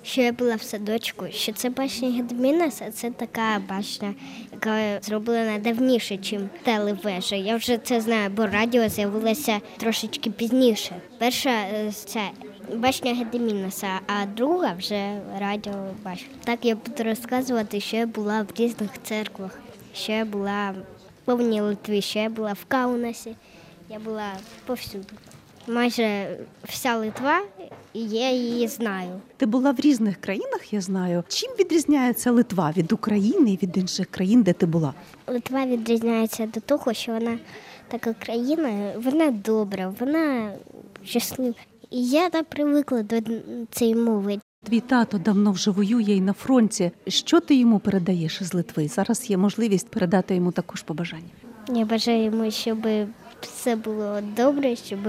Що 0.10 0.22
я 0.22 0.32
була 0.32 0.56
в 0.56 0.62
садочку, 0.62 1.26
що 1.32 1.54
це 1.54 1.70
башня 1.70 2.10
Гедмінас, 2.10 2.82
а 2.88 2.92
це 2.92 3.12
така 3.12 3.62
башня, 3.70 4.14
яка 4.54 5.00
зроблена 5.02 5.60
давніше, 5.60 6.18
ніж 6.18 6.42
телевежа. 6.64 7.36
Я 7.36 7.56
вже 7.56 7.78
це 7.78 8.02
знаю, 8.02 8.30
бо 8.30 8.48
радіо 8.48 8.90
з'явилося 8.90 9.62
трошечки 9.78 10.30
пізніше. 10.30 10.96
Перша 11.18 11.52
це 11.92 12.22
башня 12.76 13.14
Гедемінаса, 13.14 14.00
а 14.08 14.26
друга 14.26 14.74
вже 14.74 15.20
радіо 15.40 15.86
башня. 16.04 16.28
Так 16.44 16.66
я 16.66 16.76
буду 16.76 17.04
розказувати, 17.04 17.80
що 17.80 17.98
я 17.98 18.06
була 18.08 18.42
в 18.42 18.60
різних 18.60 18.92
церквах, 19.04 19.60
що 19.94 20.12
я 20.12 20.26
була 20.26 20.72
в 20.72 21.26
повній 21.26 21.62
Литві, 21.62 22.02
що 22.02 22.20
я 22.20 22.30
була 22.30 22.54
в 22.54 22.66
Каунасі, 22.68 23.36
я 23.90 24.00
була 24.00 24.32
повсюди. 24.66 25.14
Майже 25.70 26.38
вся 26.64 26.96
Литва, 26.96 27.42
і 27.94 28.08
я 28.08 28.32
її 28.32 28.68
знаю. 28.68 29.22
Ти 29.38 29.46
була 29.46 29.72
в 29.72 29.80
різних 29.80 30.18
країнах, 30.18 30.74
я 30.74 30.82
знаю. 30.82 31.24
Чим 31.28 31.52
відрізняється 31.60 32.32
Литва 32.32 32.74
від 32.78 32.92
України 32.92 33.52
і 33.52 33.60
від 33.64 33.78
інших 33.78 34.08
країн, 34.08 34.44
де 34.44 34.54
ти 34.54 34.66
була? 34.66 34.94
Литва 35.28 35.66
відрізняється 35.66 36.46
до 36.46 36.60
того, 36.60 36.94
що 36.94 37.12
вона 37.12 37.40
така 37.88 38.14
країна, 38.14 38.94
вона 39.04 39.32
добра, 39.32 39.94
вона 40.00 40.52
щаслива. 41.04 41.54
Я 41.92 42.30
так 42.30 42.46
привикла 42.50 43.04
до 43.04 43.16
цієї 43.72 43.96
мови. 43.96 44.40
Твій 44.66 44.80
тато 44.80 45.18
давно 45.18 45.52
вже 45.52 45.72
воює 45.72 46.14
і 46.14 46.22
на 46.22 46.34
фронті. 46.34 46.92
Що 47.08 47.40
ти 47.40 47.56
йому 47.56 47.80
передаєш 47.80 48.42
із 48.42 48.54
Литви? 48.54 48.88
Зараз 48.88 49.30
є 49.30 49.38
можливість 49.38 49.90
передати 49.90 50.36
йому 50.36 50.52
також 50.52 50.82
побажання. 50.82 51.30
Я 51.74 51.86
бажаю 51.86 52.24
йому, 52.24 52.52
щоб 52.52 52.88
все 53.42 53.76
було 53.76 54.20
добре, 54.36 54.76
щоб 54.76 55.00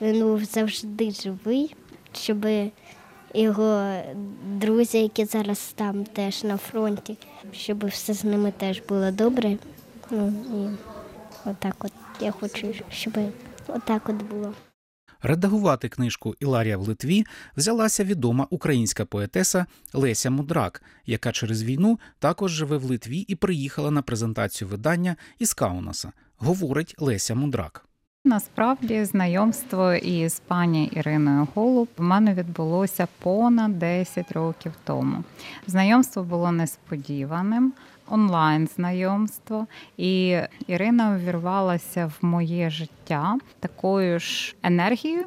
він 0.00 0.20
був 0.20 0.44
завжди 0.44 1.10
живий, 1.10 1.74
щоб 2.12 2.46
його 3.34 4.00
друзі, 4.44 4.98
які 4.98 5.24
зараз 5.24 5.72
там 5.74 6.04
теж 6.04 6.44
на 6.44 6.56
фронті, 6.56 7.16
щоб 7.52 7.86
все 7.86 8.14
з 8.14 8.24
ними 8.24 8.52
теж 8.56 8.82
було 8.88 9.10
добре. 9.10 9.56
Ну 10.10 10.28
і 10.28 10.68
отак 11.48 11.84
от 11.84 11.92
я 12.20 12.30
хочу, 12.30 12.74
щоб 12.90 13.14
отак 13.68 14.08
от 14.08 14.22
було. 14.22 14.54
Редагувати 15.22 15.88
книжку 15.88 16.34
Іларія 16.40 16.76
в 16.76 16.88
Литві 16.88 17.26
взялася 17.56 18.04
відома 18.04 18.46
українська 18.50 19.04
поетеса 19.04 19.66
Леся 19.92 20.30
Мудрак, 20.30 20.82
яка 21.06 21.32
через 21.32 21.62
війну 21.62 21.98
також 22.18 22.52
живе 22.52 22.76
в 22.76 22.84
Литві 22.84 23.18
і 23.18 23.34
приїхала 23.34 23.90
на 23.90 24.02
презентацію 24.02 24.68
видання 24.68 25.16
із 25.38 25.54
Каунаса. 25.54 26.12
Говорить 26.36 26.94
Леся 26.98 27.34
Мудрак. 27.34 27.89
Насправді 28.24 29.04
знайомство 29.04 29.94
із 29.94 30.40
пані 30.40 30.86
Іриною 30.86 31.48
Голуб 31.54 31.88
в 31.96 32.02
мене 32.02 32.34
відбулося 32.34 33.08
понад 33.18 33.78
10 33.78 34.32
років 34.32 34.72
тому. 34.84 35.24
Знайомство 35.66 36.22
було 36.22 36.52
несподіваним, 36.52 37.72
онлайн 38.08 38.68
знайомство, 38.76 39.66
і 39.96 40.38
Ірина 40.66 41.16
увірвалася 41.16 42.06
в 42.06 42.24
моє 42.24 42.70
життя 42.70 43.38
такою 43.60 44.20
ж 44.20 44.54
енергією, 44.62 45.24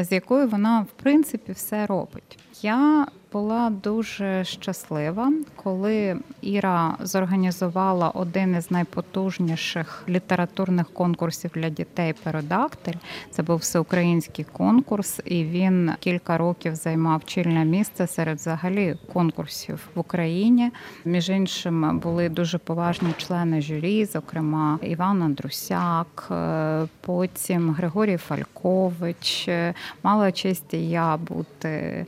з 0.00 0.12
якою 0.12 0.48
вона 0.48 0.80
в 0.80 1.02
принципі 1.02 1.52
все 1.52 1.86
робить. 1.86 2.38
Я 2.62 3.06
була 3.32 3.70
дуже 3.70 4.44
щаслива, 4.44 5.32
коли 5.56 6.16
Іра 6.42 6.96
зорганізувала 7.00 8.08
один 8.08 8.56
із 8.56 8.70
найпотужніших 8.70 10.04
літературних 10.08 10.90
конкурсів 10.90 11.50
для 11.54 11.68
дітей 11.68 12.14
Перодактиль. 12.22 12.94
Це 13.30 13.42
був 13.42 13.56
всеукраїнський 13.56 14.44
конкурс, 14.52 15.20
і 15.24 15.44
він 15.44 15.92
кілька 16.00 16.38
років 16.38 16.74
займав 16.74 17.24
чільне 17.24 17.64
місце 17.64 18.06
серед 18.06 18.36
взагалі 18.36 18.96
конкурсів 19.12 19.88
в 19.94 20.00
Україні. 20.00 20.70
Між 21.04 21.28
іншим 21.28 21.98
були 21.98 22.28
дуже 22.28 22.58
поважні 22.58 23.12
члени 23.16 23.60
журі, 23.60 24.04
зокрема 24.04 24.78
Іван 24.82 25.22
Андрусяк, 25.22 26.28
е, 26.30 26.86
потім 27.00 27.70
Григорій 27.70 28.16
Фалькович. 28.16 29.48
Е, 29.48 29.74
Мала 30.02 30.32
честь 30.32 30.74
я 30.74 31.16
бути 31.16 32.06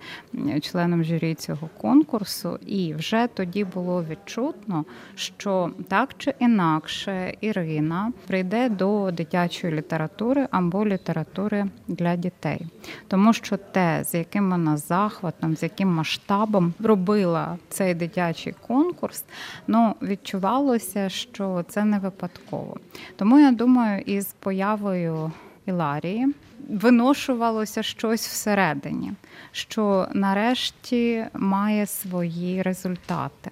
членом 0.60 1.04
журі 1.04 1.11
цього 1.18 1.68
конкурсу, 1.80 2.58
і 2.66 2.94
вже 2.94 3.26
тоді 3.34 3.64
було 3.64 4.04
відчутно, 4.10 4.84
що 5.14 5.70
так 5.88 6.14
чи 6.18 6.34
інакше 6.38 7.34
Ірина 7.40 8.12
прийде 8.26 8.68
до 8.68 9.10
дитячої 9.10 9.72
літератури 9.72 10.48
або 10.50 10.86
літератури 10.86 11.66
для 11.88 12.16
дітей, 12.16 12.66
тому 13.08 13.32
що 13.32 13.56
те, 13.56 14.04
з 14.04 14.14
яким 14.14 14.50
вона 14.50 14.76
захватом, 14.76 15.56
з 15.56 15.62
яким 15.62 15.88
масштабом 15.88 16.74
робила 16.78 17.58
цей 17.68 17.94
дитячий 17.94 18.54
конкурс, 18.66 19.24
ну 19.66 19.94
відчувалося, 20.02 21.08
що 21.08 21.64
це 21.68 21.84
не 21.84 21.98
випадково. 21.98 22.76
Тому 23.16 23.38
я 23.38 23.52
думаю, 23.52 24.02
із 24.06 24.32
появою 24.32 25.32
Іларії 25.66 26.34
виношувалося 26.68 27.82
щось 27.82 28.26
всередині, 28.28 29.12
що 29.52 30.08
нарешті 30.12 31.24
має 31.34 31.86
свої 31.86 32.62
результати. 32.62 33.50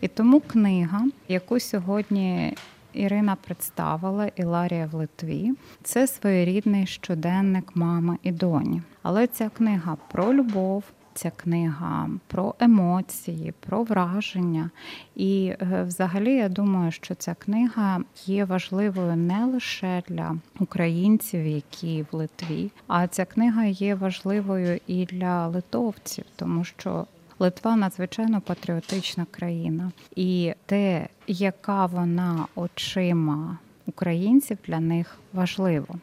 І 0.00 0.08
тому 0.08 0.40
книга, 0.40 1.04
яку 1.28 1.60
сьогодні 1.60 2.54
Ірина 2.92 3.36
представила 3.44 4.26
Іларія 4.36 4.88
в 4.92 4.94
Литві, 4.94 5.52
це 5.82 6.06
своєрідний 6.06 6.86
щоденник 6.86 7.76
мами 7.76 8.18
і 8.22 8.32
доні. 8.32 8.82
Але 9.02 9.26
ця 9.26 9.48
книга 9.48 9.96
про 10.12 10.34
любов. 10.34 10.84
Ця 11.18 11.30
книга 11.30 12.10
про 12.26 12.54
емоції, 12.60 13.54
про 13.60 13.82
враження. 13.82 14.70
І 15.16 15.54
е, 15.60 15.84
взагалі 15.88 16.34
я 16.34 16.48
думаю, 16.48 16.92
що 16.92 17.14
ця 17.14 17.34
книга 17.34 18.00
є 18.26 18.44
важливою 18.44 19.16
не 19.16 19.44
лише 19.44 20.02
для 20.08 20.36
українців, 20.60 21.46
які 21.46 22.02
в 22.12 22.16
Литві, 22.16 22.70
а 22.86 23.06
ця 23.06 23.24
книга 23.24 23.64
є 23.64 23.94
важливою 23.94 24.80
і 24.86 25.04
для 25.04 25.46
литовців, 25.46 26.24
тому 26.36 26.64
що 26.64 27.06
Литва 27.38 27.76
надзвичайно 27.76 28.40
патріотична 28.40 29.26
країна, 29.30 29.92
і 30.16 30.52
те, 30.66 31.08
яка 31.26 31.86
вона 31.86 32.46
очима 32.54 33.58
українців, 33.86 34.58
для 34.66 34.80
них 34.80 35.18
важливо. 35.32 35.94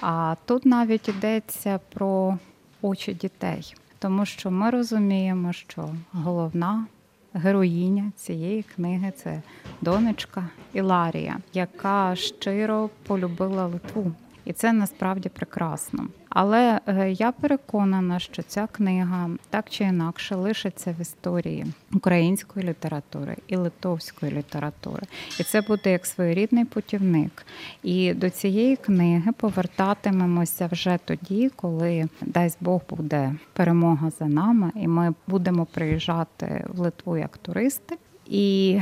А 0.00 0.36
тут 0.44 0.66
навіть 0.66 1.08
йдеться 1.08 1.80
про 1.92 2.38
очі 2.82 3.14
дітей 3.14 3.74
тому 4.02 4.26
що 4.26 4.50
ми 4.50 4.70
розуміємо, 4.70 5.52
що 5.52 5.88
головна 6.12 6.86
героїня 7.34 8.12
цієї 8.16 8.62
книги 8.62 9.12
це 9.16 9.42
донечка 9.80 10.48
Іларія, 10.72 11.38
яка 11.52 12.16
щиро 12.16 12.90
полюбила 13.06 13.66
Литву. 13.66 14.12
І 14.44 14.52
це 14.52 14.72
насправді 14.72 15.28
прекрасно. 15.28 16.06
Але 16.28 16.80
е, 16.86 17.10
я 17.10 17.32
переконана, 17.32 18.18
що 18.18 18.42
ця 18.42 18.66
книга 18.72 19.30
так 19.50 19.70
чи 19.70 19.84
інакше 19.84 20.34
лишиться 20.34 20.94
в 20.98 21.00
історії 21.00 21.66
української 21.94 22.68
літератури 22.68 23.36
і 23.46 23.56
литовської 23.56 24.32
літератури, 24.32 25.02
і 25.40 25.42
це 25.42 25.60
буде 25.60 25.92
як 25.92 26.06
своєрідний 26.06 26.64
путівник. 26.64 27.46
І 27.82 28.14
до 28.14 28.30
цієї 28.30 28.76
книги 28.76 29.32
повертатимемося 29.32 30.68
вже 30.72 30.98
тоді, 31.04 31.50
коли 31.56 32.08
дасть 32.20 32.58
Бог 32.60 32.80
буде 32.90 33.34
перемога 33.52 34.10
за 34.18 34.26
нами, 34.26 34.72
і 34.74 34.88
ми 34.88 35.14
будемо 35.26 35.66
приїжджати 35.66 36.66
в 36.68 36.78
Литву 36.78 37.16
як 37.16 37.36
туристи. 37.36 37.96
І 38.26 38.80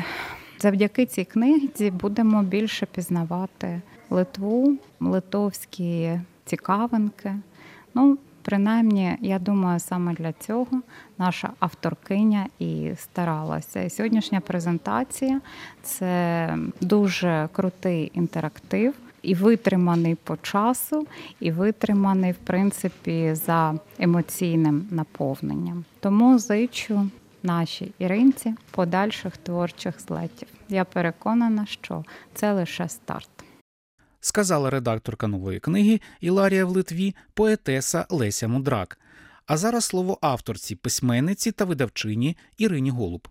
завдяки 0.59 1.07
цій 1.07 1.25
книзі 1.25 1.90
будемо 1.90 2.42
більше 2.42 2.87
пізнавати 2.87 3.81
Литву, 4.11 4.77
литовські 5.01 6.20
цікавинки. 6.44 7.35
Ну, 7.94 8.18
принаймні, 8.42 9.16
я 9.20 9.38
думаю, 9.38 9.81
саме 9.81 10.14
для 10.14 10.33
цього 10.33 10.83
наша 11.18 11.51
авторкиня 11.59 12.46
і 12.59 12.90
старалася. 12.96 13.83
І 13.83 13.90
сьогоднішня 13.90 14.40
презентація 14.40 15.40
це 15.83 16.59
дуже 16.81 17.49
крутий 17.53 18.11
інтерактив. 18.14 18.94
І 19.23 19.35
витриманий 19.35 20.14
по 20.14 20.37
часу, 20.37 21.07
і 21.40 21.51
витриманий, 21.51 22.33
в 22.33 22.37
принципі, 22.37 23.35
за 23.35 23.75
емоційним 23.99 24.88
наповненням. 24.90 25.85
Тому 26.01 26.38
зичу 26.38 27.09
нашій 27.42 27.92
Іринці 27.99 28.55
подальших 28.70 29.37
творчих 29.37 30.01
злетів. 30.01 30.49
Я 30.68 30.85
переконана, 30.85 31.66
що 31.66 32.05
це 32.35 32.53
лише 32.53 32.88
старт 32.88 33.29
сказала 34.20 34.70
редакторка 34.70 35.26
нової 35.26 35.61
книги 35.61 36.00
Іларія 36.20 36.64
в 36.64 36.70
Литві, 36.70 37.14
поетеса 37.35 38.06
Леся 38.11 38.48
Мудрак. 38.48 38.98
А 39.46 39.56
зараз 39.56 39.85
слово 39.85 40.18
авторці, 40.20 40.76
письменниці 40.76 41.52
та 41.52 41.64
видавчині 41.64 42.37
Ірині 42.59 42.90
Голуб. 42.90 43.28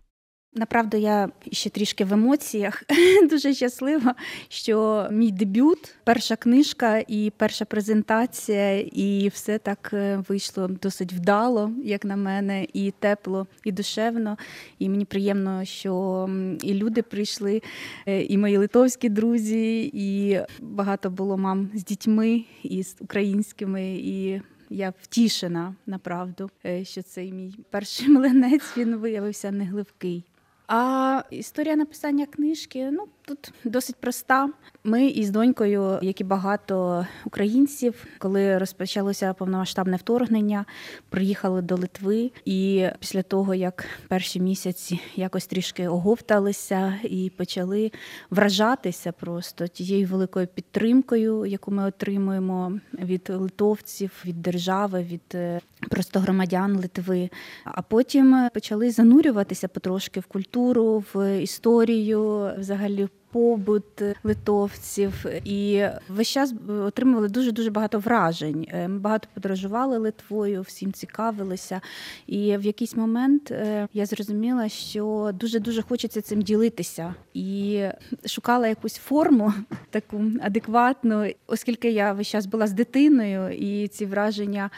Направду, 0.54 0.96
я 0.96 1.28
ще 1.52 1.70
трішки 1.70 2.04
в 2.04 2.12
емоціях 2.12 2.82
дуже 3.30 3.54
щаслива, 3.54 4.14
що 4.48 5.08
мій 5.10 5.30
дебют, 5.30 5.94
перша 6.04 6.36
книжка 6.36 7.04
і 7.08 7.32
перша 7.36 7.64
презентація, 7.64 8.80
і 8.80 9.30
все 9.34 9.58
так 9.58 9.90
е, 9.92 10.24
вийшло 10.28 10.68
досить 10.68 11.12
вдало, 11.12 11.72
як 11.84 12.04
на 12.04 12.16
мене, 12.16 12.66
і 12.72 12.90
тепло, 12.98 13.46
і 13.64 13.72
душевно. 13.72 14.38
І 14.78 14.88
мені 14.88 15.04
приємно, 15.04 15.64
що 15.64 16.28
і 16.62 16.74
люди 16.74 17.02
прийшли, 17.02 17.62
е, 18.06 18.22
і 18.22 18.38
мої 18.38 18.56
литовські 18.56 19.08
друзі, 19.08 19.90
і 19.94 20.40
багато 20.60 21.10
було 21.10 21.36
мам 21.38 21.70
з 21.74 21.84
дітьми, 21.84 22.44
і 22.62 22.82
з 22.82 22.96
українськими. 23.00 23.90
і 23.94 24.40
я 24.70 24.92
втішена 25.02 25.74
направду, 25.86 26.50
е, 26.66 26.84
що 26.84 27.02
цей 27.02 27.32
мій 27.32 27.54
перший 27.70 28.08
млинець 28.14 28.76
він 28.76 28.96
виявився 28.96 29.50
негливкий. 29.50 30.24
А 30.72 31.22
історія 31.30 31.76
написання 31.76 32.26
книжки 32.26 32.90
ну 32.90 33.08
тут 33.30 33.52
досить 33.64 33.96
проста. 33.96 34.48
Ми 34.84 35.06
із 35.06 35.30
донькою, 35.30 35.98
як 36.02 36.20
і 36.20 36.24
багато 36.24 37.06
українців, 37.24 38.06
коли 38.18 38.58
розпочалося 38.58 39.34
повномасштабне 39.34 39.96
вторгнення, 39.96 40.64
приїхали 41.08 41.62
до 41.62 41.76
Литви, 41.76 42.30
і 42.44 42.86
після 42.98 43.22
того 43.22 43.54
як 43.54 43.84
перші 44.08 44.40
місяці 44.40 45.00
якось 45.16 45.46
трішки 45.46 45.88
оговталися 45.88 46.94
і 47.04 47.30
почали 47.36 47.92
вражатися 48.30 49.12
просто 49.12 49.66
тією 49.66 50.06
великою 50.06 50.46
підтримкою, 50.46 51.46
яку 51.46 51.70
ми 51.70 51.84
отримуємо 51.84 52.72
від 52.92 53.30
литовців, 53.30 54.10
від 54.24 54.42
держави, 54.42 55.02
від 55.02 55.34
е, 55.34 55.60
просто 55.90 56.20
громадян 56.20 56.76
Литви. 56.76 57.30
А 57.64 57.82
потім 57.82 58.48
почали 58.54 58.90
занурюватися 58.90 59.68
потрошки 59.68 60.20
в 60.20 60.26
культуру, 60.26 61.04
в 61.14 61.42
історію, 61.42 62.50
взагалі 62.58 63.08
побут 63.32 64.02
литовців, 64.24 65.26
і 65.44 65.84
весь 66.08 66.28
час 66.28 66.54
отримували 66.68 67.28
дуже 67.28 67.52
дуже 67.52 67.70
багато 67.70 67.98
вражень. 67.98 68.66
Е, 68.72 68.88
ми 68.88 68.98
багато 68.98 69.28
подорожували 69.34 69.98
Литвою, 69.98 70.62
всім 70.62 70.92
цікавилися. 70.92 71.80
І 72.26 72.56
в 72.56 72.62
якийсь 72.62 72.96
момент 72.96 73.50
е, 73.50 73.88
я 73.92 74.06
зрозуміла, 74.06 74.68
що 74.68 75.30
дуже 75.34 75.58
дуже 75.60 75.82
хочеться 75.82 76.20
цим 76.20 76.42
ділитися, 76.42 77.14
і 77.34 77.82
шукала 78.26 78.68
якусь 78.68 78.96
форму 78.96 79.52
таку 79.90 80.22
адекватну, 80.42 81.26
оскільки 81.46 81.90
я 81.90 82.12
весь 82.12 82.28
час 82.28 82.46
була 82.46 82.66
з 82.66 82.72
дитиною, 82.72 83.52
і 83.52 83.88
ці 83.88 84.06
враження 84.06 84.70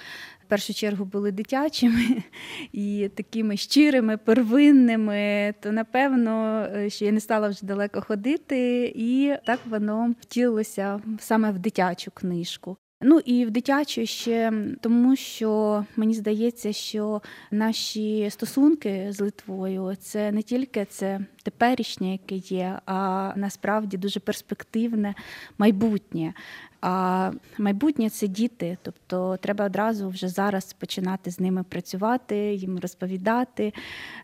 першу 0.53 0.75
чергу 0.75 1.05
були 1.05 1.33
дитячими 1.33 2.23
і 2.73 3.11
такими 3.15 3.57
щирими, 3.57 4.17
первинними, 4.17 5.55
то 5.61 5.73
напевно, 5.73 6.67
е, 6.75 6.91
що 6.91 7.05
я 7.05 7.13
не 7.13 7.21
стала 7.21 7.49
вже 7.49 7.67
далеко 7.67 8.01
ходити, 8.01 8.93
і 8.97 9.35
так 9.47 9.61
воно 9.67 10.15
втілилося 10.21 11.01
саме 11.19 11.51
в 11.51 11.59
дитячу 11.59 12.11
книжку. 12.11 12.77
Ну 13.03 13.19
і 13.19 13.45
в 13.45 13.51
дитячу 13.51 14.07
ще 14.07 14.53
тому, 14.81 15.17
що 15.17 15.85
мені 15.97 16.15
здається, 16.15 16.73
що 16.73 17.23
наші 17.51 18.31
стосунки 18.31 19.07
з 19.11 19.21
Литвою 19.21 19.97
це 20.01 20.33
не 20.33 20.43
тільки 20.43 20.85
це 20.85 21.21
теперішнє, 21.43 22.13
яке 22.13 22.35
є, 22.35 22.79
а 22.87 23.33
насправді 23.37 23.97
дуже 23.97 24.21
перспективне 24.21 25.15
майбутнє. 25.59 26.35
А 26.81 27.31
майбутнє 27.59 28.11
це 28.11 28.27
діти, 28.29 28.79
тобто 28.83 29.37
треба 29.37 29.65
одразу 29.65 30.09
вже 30.09 30.29
зараз 30.29 30.73
починати 30.73 31.31
з 31.31 31.41
ними 31.41 31.65
працювати, 31.69 32.37
їм 32.37 32.79
розповідати. 32.79 33.73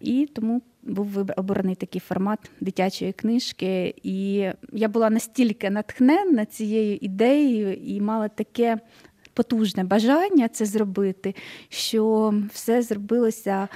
І 0.00 0.28
тому 0.34 0.62
був 0.88 1.26
обраний 1.36 1.74
такий 1.74 2.00
формат 2.00 2.38
дитячої 2.60 3.12
книжки. 3.12 3.94
І 4.02 4.46
я 4.72 4.88
була 4.88 5.10
настільки 5.10 5.70
натхненна 5.70 6.44
цією 6.44 6.98
ідеєю 7.00 7.74
і 7.74 8.00
мала 8.00 8.28
таке 8.28 8.78
потужне 9.34 9.84
бажання 9.84 10.48
це 10.48 10.64
зробити, 10.64 11.34
що 11.68 12.34
все 12.52 12.82
зробилося 12.82 13.68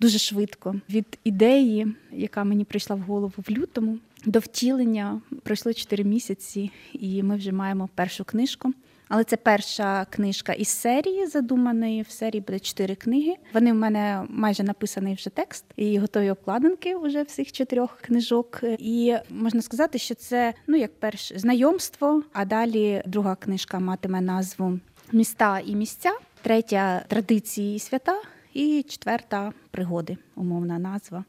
дуже 0.00 0.18
швидко 0.18 0.74
від 0.90 1.18
ідеї, 1.24 1.86
яка 2.12 2.44
мені 2.44 2.64
прийшла 2.64 2.96
в 2.96 3.00
голову 3.00 3.34
в 3.36 3.50
лютому. 3.50 3.98
До 4.24 4.38
втілення 4.38 5.20
пройшло 5.42 5.72
4 5.72 6.04
місяці, 6.04 6.70
і 6.92 7.22
ми 7.22 7.36
вже 7.36 7.52
маємо 7.52 7.88
першу 7.94 8.24
книжку. 8.24 8.72
Але 9.10 9.24
це 9.24 9.36
перша 9.36 10.04
книжка 10.04 10.52
із 10.52 10.68
серії 10.68 11.26
задуманої. 11.26 12.02
В 12.02 12.10
серії 12.10 12.40
буде 12.40 12.58
чотири 12.58 12.94
книги. 12.94 13.34
Вони 13.54 13.72
в 13.72 13.74
мене 13.74 14.26
майже 14.28 14.62
написаний 14.62 15.14
вже 15.14 15.30
текст 15.30 15.64
і 15.76 15.98
готові 15.98 16.30
обкладинки 16.30 16.96
вже 16.96 17.22
всіх 17.22 17.52
чотирьох 17.52 17.96
книжок. 18.00 18.60
І 18.78 19.16
можна 19.30 19.62
сказати, 19.62 19.98
що 19.98 20.14
це 20.14 20.54
ну 20.66 20.76
як 20.76 21.00
перше 21.00 21.38
знайомство. 21.38 22.22
А 22.32 22.44
далі 22.44 23.02
друга 23.06 23.34
книжка 23.34 23.78
матиме 23.78 24.20
назву 24.20 24.78
Міста 25.12 25.60
і 25.66 25.74
місця, 25.74 26.12
третя 26.42 27.04
традиції 27.08 27.76
і 27.76 27.78
свята, 27.78 28.16
і 28.54 28.84
четверта 28.88 29.52
пригоди, 29.70 30.16
умовна 30.36 30.78
назва. 30.78 31.24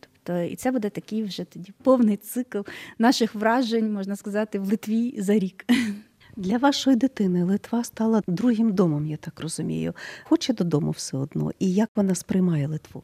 Тобто, 0.00 0.40
і 0.40 0.56
це 0.56 0.70
буде 0.70 0.90
такий 0.90 1.22
вже 1.22 1.44
тоді 1.44 1.72
повний 1.82 2.16
цикл 2.16 2.60
наших 2.98 3.34
вражень, 3.34 3.92
можна 3.92 4.16
сказати, 4.16 4.58
в 4.58 4.64
Литві 4.64 5.14
за 5.18 5.38
рік. 5.38 5.66
Для 6.36 6.58
вашої 6.58 6.96
дитини 6.96 7.44
Литва 7.44 7.84
стала 7.84 8.22
другим 8.26 8.72
домом, 8.72 9.06
я 9.06 9.16
так 9.16 9.40
розумію. 9.40 9.92
Хоче 10.24 10.52
додому 10.52 10.90
все 10.90 11.16
одно. 11.16 11.50
І 11.58 11.72
як 11.72 11.90
вона 11.96 12.14
сприймає 12.14 12.66
Литву? 12.68 13.02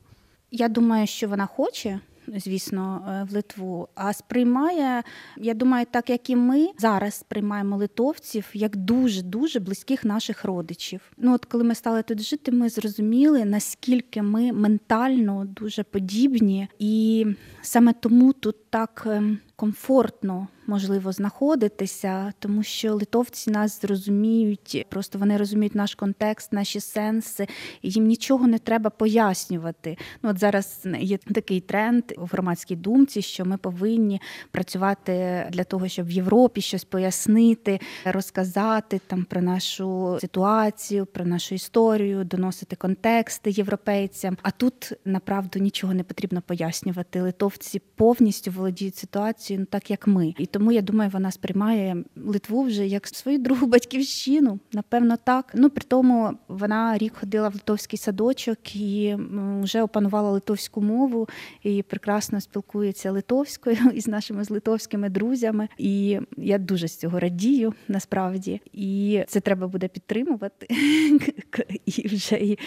Я 0.51 0.69
думаю, 0.69 1.07
що 1.07 1.29
вона 1.29 1.47
хоче 1.47 2.01
звісно, 2.37 3.07
е, 3.09 3.27
в 3.31 3.35
Литву, 3.35 3.88
а 3.95 4.12
сприймає, 4.12 5.03
я 5.37 5.55
думаю, 5.55 5.87
так 5.90 6.11
як 6.11 6.31
і 6.31 6.37
ми 6.37 6.69
зараз 6.79 7.14
сприймаємо 7.14 7.77
литовців 7.77 8.51
як 8.53 8.77
дуже 8.77 9.23
дуже 9.23 9.61
близьких 9.61 10.05
наших 10.05 10.45
родичів. 10.45 11.01
Ну 11.16 11.35
от 11.35 11.45
коли 11.45 11.64
ми 11.64 11.75
стали 11.75 12.03
тут 12.03 12.23
жити, 12.23 12.53
ми 12.53 12.69
зрозуміли 12.69 13.45
наскільки 13.45 14.23
ми 14.23 14.53
ментально 14.53 15.45
дуже 15.45 15.83
подібні, 15.83 16.69
і 16.79 17.27
саме 17.62 17.93
тому 17.93 18.33
тут 18.33 18.71
так 18.71 19.03
ем, 19.07 19.38
комфортно 19.57 20.49
можливо 20.71 21.13
знаходитися, 21.13 22.33
тому 22.39 22.63
що 22.63 22.95
литовці 22.95 23.51
нас 23.51 23.81
зрозуміють, 23.81 24.87
просто 24.89 25.19
вони 25.19 25.37
розуміють 25.37 25.75
наш 25.75 25.95
контекст, 25.95 26.53
наші 26.53 26.81
сенси, 26.81 27.47
і 27.83 27.91
їм 27.91 28.05
нічого 28.07 28.47
не 28.47 28.59
треба 28.59 28.91
пояснювати. 28.91 29.97
Ну 30.23 30.31
от 30.31 30.39
зараз 30.39 30.87
є 31.01 31.17
такий 31.17 31.61
тренд 31.61 32.05
у 32.19 32.25
громадській 32.25 32.77
думці, 32.77 33.23
що 33.23 33.45
ми 33.45 33.57
повинні 33.57 34.21
працювати 34.51 35.47
для 35.51 35.65
того, 35.65 35.89
щоб 35.89 36.07
в 36.07 36.11
Європі 36.11 36.61
щось 36.61 36.85
пояснити, 36.85 37.81
розказати 38.05 39.01
там 39.07 39.25
про 39.25 39.43
нашу 39.43 40.19
ситуацію, 40.21 41.07
про 41.07 41.25
нашу 41.25 41.55
історію, 41.55 42.25
доносити 42.25 42.77
контексти 42.77 43.51
європейцям. 43.51 44.37
А 44.43 44.51
тут 44.51 44.93
направду 45.05 45.59
нічого 45.59 45.95
не 45.95 46.03
потрібно 46.03 46.43
пояснювати. 46.43 47.23
Литовці 47.23 47.83
повністю 47.95 48.51
володіють 48.51 48.97
ситуацією, 48.97 49.61
ну 49.61 49.67
так 49.71 49.91
як 49.91 50.07
ми. 50.07 50.35
І 50.39 50.47
тому 50.47 50.60
я 50.73 50.83
думаю, 50.83 51.11
вона 51.12 51.31
сприймає 51.31 52.05
Литву 52.16 52.62
вже 52.62 52.87
як 52.87 53.07
свою 53.07 53.38
другу 53.38 53.66
батьківщину. 53.66 54.59
Напевно, 54.73 55.16
так. 55.25 55.53
Ну 55.55 55.70
при 55.70 55.85
тому 55.88 56.31
вона 56.49 56.99
рік 56.99 57.16
ходила 57.20 57.49
в 57.49 57.55
литовський 57.55 57.99
садочок 57.99 58.77
і 58.77 59.16
вже 59.62 59.83
опанувала 59.83 60.31
литовську 60.31 60.81
мову 60.81 61.29
і 61.62 61.83
прекрасно 61.83 62.40
спілкується 62.40 63.12
литовською 63.12 63.77
із 63.94 64.09
нашими 64.09 64.44
з 64.44 64.51
литовськими 64.51 65.09
друзями. 65.09 65.68
І 65.79 66.20
я 66.37 66.59
дуже 66.59 66.88
з 66.88 66.96
цього 66.96 67.20
радію 67.20 67.75
насправді. 67.88 68.61
І 68.73 69.23
це 69.29 69.40
треба 69.40 69.68
буде 69.68 69.88
підтримувати 69.88 70.66
і 71.87 72.09
вже 72.09 72.37
і 72.37 72.59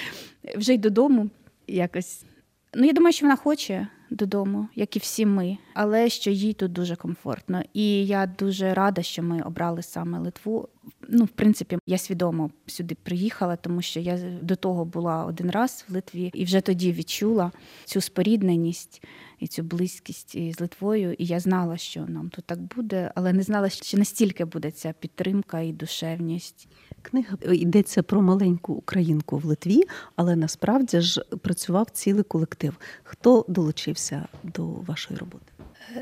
вже 0.58 0.74
й 0.74 0.78
додому 0.78 1.30
якось. 1.68 2.26
Ну, 2.76 2.86
я 2.86 2.94
думаю, 2.94 3.14
що 3.14 3.26
вона 3.26 3.36
хоче 3.36 3.88
додому, 4.14 4.68
як 4.76 4.96
і 4.96 5.00
всі 5.00 5.26
ми, 5.26 5.58
але 5.74 6.10
що 6.10 6.32
їй 6.32 6.54
тут 6.54 6.72
дуже 6.72 6.96
комфортно. 6.96 7.62
І 7.74 8.06
я 8.06 8.26
дуже 8.26 8.74
рада, 8.74 9.02
що 9.02 9.24
ми 9.24 9.42
обрали 9.42 9.84
саме 9.84 10.20
Литву. 10.20 10.70
Ну, 11.08 11.26
в 11.26 11.30
принципі, 11.30 11.78
я 11.88 11.98
свідомо 11.98 12.50
сюди 12.68 12.96
приїхала, 13.04 13.56
тому 13.56 13.82
що 13.82 14.00
я 14.00 14.18
до 14.42 14.56
того 14.56 14.86
була 14.86 15.26
один 15.26 15.52
раз 15.52 15.86
в 15.90 15.94
Литві 15.94 16.32
і 16.34 16.46
вже 16.46 16.62
тоді 16.62 16.92
відчула 16.92 17.52
цю 17.86 18.02
спорідненість 18.02 19.04
і 19.40 19.48
цю 19.48 19.64
близькість 19.64 20.36
із 20.36 20.60
Литвою. 20.60 21.14
І 21.14 21.26
я 21.26 21.40
знала, 21.40 21.78
що 21.78 22.06
нам 22.06 22.30
тут 22.30 22.46
так 22.46 22.60
буде, 22.62 23.12
але 23.16 23.34
не 23.34 23.44
знала, 23.44 23.70
що 23.70 23.98
настільки 23.98 24.46
буде 24.46 24.72
ця 24.72 24.94
підтримка 25.00 25.60
і 25.60 25.74
душевність. 25.74 26.68
Книга 27.02 27.38
йдеться 27.44 28.04
про 28.04 28.22
маленьку 28.22 28.74
українку 28.74 29.38
в 29.38 29.46
Литві, 29.46 29.82
але 30.16 30.36
насправді 30.36 31.02
ж 31.02 31.22
працював 31.22 31.90
цілий 31.90 32.24
колектив. 32.24 32.78
Хто 33.04 33.46
долучився 33.48 34.28
до 34.44 34.66
вашої 34.66 35.20
роботи? 35.20 35.53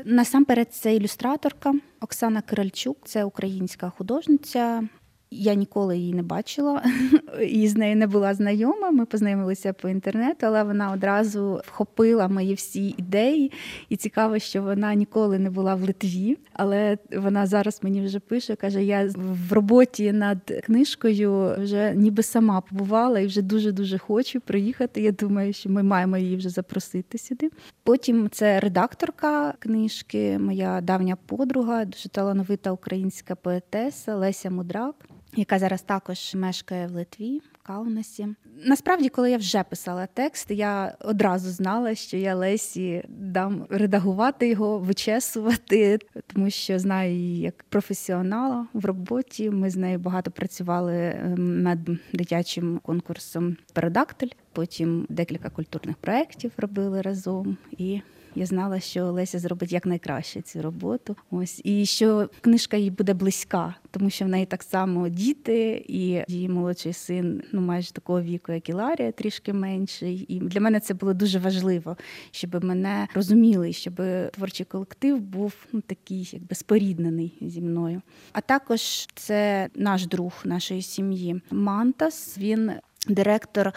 Насамперед, 0.04 0.74
це 0.74 0.96
ілюстраторка 0.96 1.74
Оксана 2.00 2.40
Киральчук, 2.42 2.98
це 3.04 3.24
українська 3.24 3.90
художниця, 3.90 4.88
я 5.32 5.54
ніколи 5.54 5.98
її 5.98 6.14
не 6.14 6.22
бачила 6.22 6.82
і 7.48 7.68
з 7.68 7.76
нею 7.76 7.96
не 7.96 8.06
була 8.06 8.34
знайома. 8.34 8.90
Ми 8.90 9.06
познайомилися 9.06 9.72
по 9.72 9.88
інтернету, 9.88 10.46
але 10.46 10.62
вона 10.62 10.92
одразу 10.92 11.60
вхопила 11.64 12.28
мої 12.28 12.54
всі 12.54 12.94
ідеї. 12.98 13.52
І 13.88 13.96
цікаво, 13.96 14.38
що 14.38 14.62
вона 14.62 14.94
ніколи 14.94 15.38
не 15.38 15.50
була 15.50 15.74
в 15.74 15.82
Литві. 15.82 16.38
Але 16.52 16.98
вона 17.16 17.46
зараз 17.46 17.80
мені 17.82 18.04
вже 18.04 18.20
пише, 18.20 18.56
каже: 18.56 18.84
я 18.84 19.10
в 19.16 19.52
роботі 19.52 20.12
над 20.12 20.62
книжкою 20.64 21.54
вже 21.58 21.94
ніби 21.96 22.22
сама 22.22 22.60
побувала 22.60 23.20
і 23.20 23.26
вже 23.26 23.42
дуже 23.42 23.72
дуже 23.72 23.98
хочу 23.98 24.40
приїхати. 24.40 25.02
Я 25.02 25.12
думаю, 25.12 25.52
що 25.52 25.70
ми 25.70 25.82
маємо 25.82 26.16
її 26.18 26.36
вже 26.36 26.48
запросити 26.48 27.18
сюди. 27.18 27.50
Потім 27.84 28.28
це 28.30 28.60
редакторка 28.60 29.54
книжки, 29.58 30.38
моя 30.38 30.80
давня 30.80 31.16
подруга, 31.26 31.84
дуже 31.84 32.08
талановита 32.08 32.72
українська 32.72 33.34
поетеса 33.34 34.16
Леся 34.16 34.50
Мудрак 34.50 34.94
яка 35.36 35.58
зараз 35.58 35.82
також 35.82 36.34
мешкає 36.34 36.86
в 36.86 36.90
Литві, 36.90 37.40
Каунасі. 37.62 38.28
Насправді, 38.64 39.08
коли 39.08 39.30
я 39.30 39.36
вже 39.36 39.62
писала 39.62 40.06
текст, 40.14 40.50
я 40.50 40.94
одразу 41.00 41.50
знала, 41.50 41.94
що 41.94 42.16
я 42.16 42.34
Лесі 42.34 43.04
дам 43.08 43.66
редагувати 43.70 44.48
його, 44.48 44.78
вичесувати, 44.78 45.98
тому 46.26 46.50
що 46.50 46.78
знаю 46.78 47.12
її 47.12 47.40
як 47.40 47.64
професіонала 47.68 48.66
в 48.72 48.84
роботі. 48.84 49.50
Ми 49.50 49.70
з 49.70 49.76
нею 49.76 49.98
багато 49.98 50.30
працювали 50.30 50.96
ем, 50.96 51.62
над 51.62 51.78
дитячим 52.12 52.80
конкурсом 52.82 53.56
Передактиль. 53.72 54.30
Потім 54.52 55.06
декілька 55.08 55.50
культурних 55.50 55.96
проєктів 55.96 56.52
робили 56.56 57.02
разом 57.02 57.56
і. 57.78 58.00
Я 58.34 58.46
знала, 58.46 58.80
що 58.80 59.04
Леся 59.04 59.38
зробить 59.38 59.72
якнайкраще 59.72 60.42
цю 60.42 60.62
роботу. 60.62 61.16
Ось 61.30 61.60
і 61.64 61.86
що 61.86 62.30
книжка 62.40 62.76
їй 62.76 62.90
буде 62.90 63.14
близька, 63.14 63.74
тому 63.90 64.10
що 64.10 64.24
в 64.24 64.28
неї 64.28 64.46
так 64.46 64.62
само 64.62 65.08
діти, 65.08 65.84
і 65.88 66.24
її 66.28 66.48
молодший 66.48 66.92
син 66.92 67.42
ну 67.52 67.60
майже 67.60 67.92
такого 67.92 68.22
віку, 68.22 68.52
як 68.52 68.68
і 68.68 68.72
Ларія, 68.72 69.12
трішки 69.12 69.52
менший. 69.52 70.26
І 70.28 70.40
для 70.40 70.60
мене 70.60 70.80
це 70.80 70.94
було 70.94 71.14
дуже 71.14 71.38
важливо, 71.38 71.96
щоб 72.30 72.64
мене 72.64 73.08
розуміли, 73.14 73.72
щоб 73.72 73.94
творчий 74.32 74.66
колектив 74.66 75.20
був 75.20 75.54
ну 75.72 75.80
такий, 75.80 76.30
якби 76.32 76.54
споріднений 76.54 77.38
зі 77.40 77.60
мною. 77.60 78.02
А 78.32 78.40
також 78.40 79.08
це 79.14 79.68
наш 79.74 80.06
друг 80.06 80.32
нашої 80.44 80.82
сім'ї 80.82 81.40
Мантас. 81.50 82.38
Він 82.38 82.70
Директор 83.08 83.72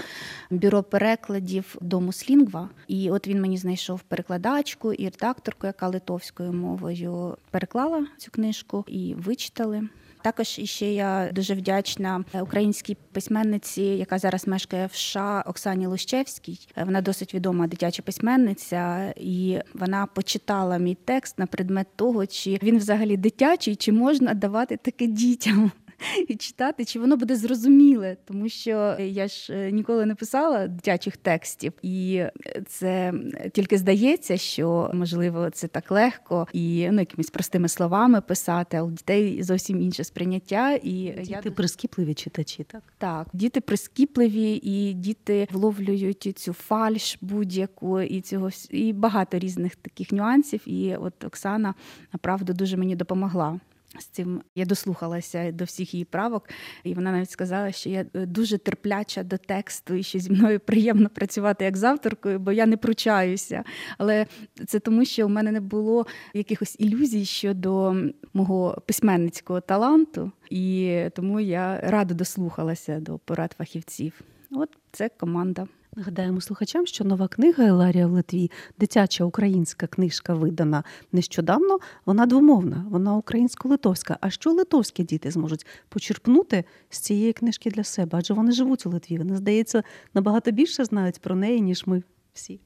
бюро 0.50 0.84
перекладів 0.84 1.76
дому 1.82 2.14
Слінгва, 2.14 2.70
і 2.88 3.12
от 3.12 3.28
він 3.28 3.42
мені 3.42 3.58
знайшов 3.58 4.02
перекладачку 4.02 4.94
і 4.94 5.06
редакторку, 5.06 5.68
яка 5.68 5.88
литовською 5.88 6.54
мовою 6.54 7.38
переклала 7.52 8.08
цю 8.18 8.32
книжку 8.32 8.86
і 8.88 9.14
вичитали. 9.18 9.90
Також 10.26 10.60
іще 10.60 10.86
я 10.86 11.30
дуже 11.32 11.54
вдячна 11.54 12.24
українській 12.42 12.98
письменниці, 13.12 13.82
яка 13.82 14.20
зараз 14.20 14.48
мешкає 14.48 14.88
в 14.88 14.96
США, 14.96 15.44
Оксані 15.48 15.88
Лущевській. 15.88 16.60
Вона 16.76 17.02
досить 17.02 17.34
відома 17.34 17.68
дитяча 17.68 18.02
письменниця, 18.02 19.14
і 19.18 19.60
вона 19.74 20.06
почитала 20.06 20.78
мій 20.78 20.98
текст 21.06 21.40
на 21.40 21.46
предмет 21.46 21.88
того, 21.96 22.26
чи 22.26 22.60
він 22.64 22.78
взагалі 22.78 23.18
дитячий, 23.18 23.76
чи 23.76 23.92
можна 23.92 24.34
давати 24.34 24.78
таке 24.78 25.08
дітям 25.08 25.72
і 26.27 26.36
читати, 26.36 26.86
чи 26.86 26.99
воно 26.99 27.17
буде 27.17 27.36
зрозуміле, 27.36 28.17
тому 28.25 28.49
що 28.49 28.95
я 28.99 29.27
ж 29.27 29.53
е, 29.53 29.71
ніколи 29.71 30.05
не 30.05 30.15
писала 30.15 30.67
дитячих 30.67 31.17
текстів, 31.17 31.73
і 31.81 32.23
це 32.67 33.13
тільки 33.53 33.77
здається, 33.77 34.38
що 34.38 34.91
можливо 34.93 35.49
це 35.49 35.67
так 35.67 35.91
легко 35.91 36.47
і 36.53 36.89
ну 36.91 36.99
якимись 36.99 37.29
простими 37.29 37.67
словами 37.67 38.21
писати, 38.21 38.77
а 38.77 38.84
у 38.84 38.91
дітей 38.91 39.43
зовсім 39.43 39.81
інше 39.81 40.03
сприйняття. 40.03 40.79
І 40.84 41.13
діти 41.17 41.41
я... 41.45 41.51
прискіпливі 41.51 42.13
читачі, 42.13 42.63
так 42.63 42.84
так, 42.97 43.27
діти 43.34 43.62
прискіпливі, 43.62 44.60
і 44.63 44.93
діти 44.93 45.47
вловлюють 45.51 46.34
цю 46.36 46.53
фальш 46.53 47.17
будь-яку 47.21 48.01
і 48.01 48.21
цього 48.21 48.49
і 48.69 48.93
багато 48.93 49.39
різних 49.39 49.75
таких 49.75 50.12
нюансів. 50.12 50.62
І 50.65 50.95
от 50.95 51.23
Оксана 51.23 51.73
направду 52.13 52.53
дуже 52.53 52.77
мені 52.77 52.95
допомогла. 52.95 53.60
З 53.99 54.05
цим 54.05 54.41
я 54.55 54.65
дослухалася 54.65 55.51
до 55.51 55.63
всіх 55.63 55.93
її 55.93 56.05
правок, 56.05 56.49
і 56.84 56.93
вона 56.93 57.12
навіть 57.12 57.31
сказала, 57.31 57.71
що 57.71 57.89
я 57.89 58.05
е, 58.13 58.25
дуже 58.25 58.58
терпляча 58.58 59.23
до 59.23 59.38
тексту, 59.38 59.93
і 59.93 60.03
що 60.03 60.19
зі 60.19 60.31
мною 60.31 60.60
приємно 60.60 61.10
працювати 61.10 61.65
як 61.65 61.77
з 61.77 61.84
авторкою, 61.84 62.39
бо 62.39 62.51
я 62.51 62.65
не 62.65 62.77
пручаюся. 62.77 63.63
Але 63.97 64.25
це 64.67 64.79
тому, 64.79 65.05
що 65.05 65.25
у 65.25 65.29
мене 65.29 65.51
не 65.51 65.62
було 65.62 66.05
якихось 66.34 66.75
ілюзій 66.79 67.25
щодо 67.25 67.95
мого 68.34 68.81
письменницького 68.86 69.62
таланту, 69.62 70.31
і 70.49 71.01
тому 71.15 71.39
я 71.39 71.79
радо 71.79 72.13
дослухалася 72.13 72.99
до 72.99 73.17
порад 73.17 73.55
фахівців. 73.58 74.21
От 74.51 74.69
це 74.91 75.10
команда. 75.10 75.67
Нагадаємо 75.97 76.41
слухачам, 76.41 76.86
що 76.86 77.03
нова 77.03 77.27
книга 77.27 77.65
Еларія 77.65 78.08
в 78.08 78.12
Литві, 78.12 78.51
дитяча 78.79 79.23
українська 79.23 79.88
книжка, 79.88 80.34
видана 80.34 80.84
нещодавно. 81.12 81.77
Вона 82.05 82.25
двомовна, 82.25 82.86
вона 82.89 83.15
українсько-литовська. 83.15 84.17
А 84.21 84.29
що 84.29 84.51
литовські 84.51 85.03
діти 85.03 85.31
зможуть 85.31 85.65
почерпнути 85.89 86.63
з 86.89 86.99
цієї 86.99 87.34
книжки 87.34 87.71
для 87.71 87.84
себе? 87.84 88.17
Адже 88.17 88.34
вони 88.34 88.51
живуть 88.51 88.86
у 88.86 88.89
Литві. 88.89 89.17
Вони, 89.17 89.36
здається, 89.36 89.84
набагато 90.13 90.51
більше 90.51 90.86
знають 90.86 91.19
про 91.19 91.36
неї, 91.36 91.62
ніж 91.62 91.88
ми 91.88 92.03
всі. 92.34 92.60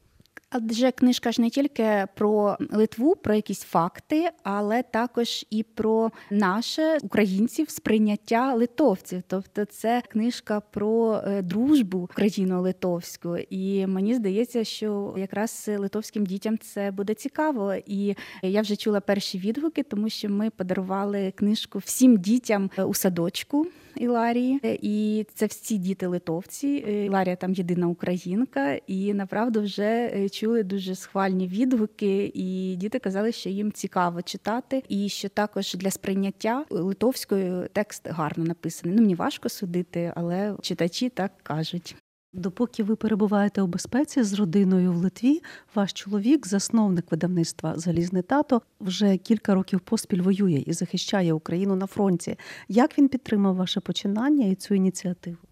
Адже 0.51 0.91
книжка 0.91 1.31
ж 1.31 1.41
не 1.41 1.49
тільки 1.49 2.05
про 2.15 2.57
Литву, 2.71 3.15
про 3.15 3.35
якісь 3.35 3.61
факти, 3.61 4.29
але 4.43 4.83
також 4.83 5.45
і 5.49 5.63
про 5.63 6.11
наше 6.31 6.97
українців 7.01 7.69
сприйняття 7.69 8.53
литовців. 8.53 9.21
Тобто, 9.27 9.65
це 9.65 10.01
книжка 10.09 10.59
про 10.59 11.21
е, 11.25 11.41
дружбу 11.41 11.99
україно-литовську. 11.99 13.37
І 13.37 13.87
мені 13.87 14.13
здається, 14.15 14.63
що 14.63 15.15
якраз 15.17 15.69
литовським 15.77 16.25
дітям 16.25 16.57
це 16.57 16.91
буде 16.91 17.13
цікаво. 17.13 17.73
І 17.85 18.15
я 18.43 18.61
вже 18.61 18.75
чула 18.75 18.99
перші 18.99 19.39
відгуки, 19.39 19.83
тому 19.83 20.09
що 20.09 20.29
ми 20.29 20.49
подарували 20.49 21.33
книжку 21.35 21.79
всім 21.79 22.17
дітям 22.17 22.69
у 22.77 22.93
садочку. 22.93 23.67
Іларії, 23.99 24.59
і 24.63 25.25
це 25.33 25.45
всі 25.45 25.77
діти 25.77 26.07
литовці. 26.07 26.67
Іларія 27.07 27.35
там 27.35 27.53
єдина 27.53 27.87
українка, 27.87 28.73
і 28.87 29.13
направду 29.13 29.61
вже 29.61 30.11
е, 30.15 30.29
чули 30.29 30.63
дуже 30.63 30.95
схвальні 30.95 31.47
відгуки, 31.47 32.31
і 32.33 32.75
діти 32.75 32.99
казали, 32.99 33.31
що 33.31 33.49
їм 33.49 33.71
цікаво 33.71 34.21
читати, 34.21 34.83
і 34.89 35.09
що 35.09 35.29
також 35.29 35.73
для 35.73 35.91
сприйняття 35.91 36.65
литовською 36.69 37.67
текст 37.73 38.07
гарно 38.09 38.43
написаний. 38.43 38.95
Ну 38.95 39.01
мені 39.01 39.15
важко 39.15 39.49
судити, 39.49 40.13
але 40.15 40.55
читачі 40.61 41.09
так 41.09 41.31
кажуть. 41.43 41.95
Допоки 42.33 42.83
ви 42.83 42.95
перебуваєте 42.95 43.61
у 43.61 43.67
безпеці 43.67 44.23
з 44.23 44.33
родиною 44.33 44.91
в 44.91 44.95
Литві, 44.95 45.41
ваш 45.75 45.93
чоловік, 45.93 46.47
засновник 46.47 47.11
видавництва 47.11 47.73
Залізний 47.77 48.23
тато, 48.23 48.61
вже 48.81 49.17
кілька 49.17 49.53
років 49.53 49.79
поспіль 49.79 50.21
воює 50.21 50.63
і 50.65 50.73
захищає 50.73 51.33
Україну 51.33 51.75
на 51.75 51.87
фронті. 51.87 52.37
Як 52.67 52.97
він 52.97 53.07
підтримав 53.07 53.55
ваше 53.55 53.79
починання 53.79 54.45
і 54.45 54.55
цю 54.55 54.73
ініціативу? 54.73 55.48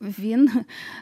Він 0.00 0.50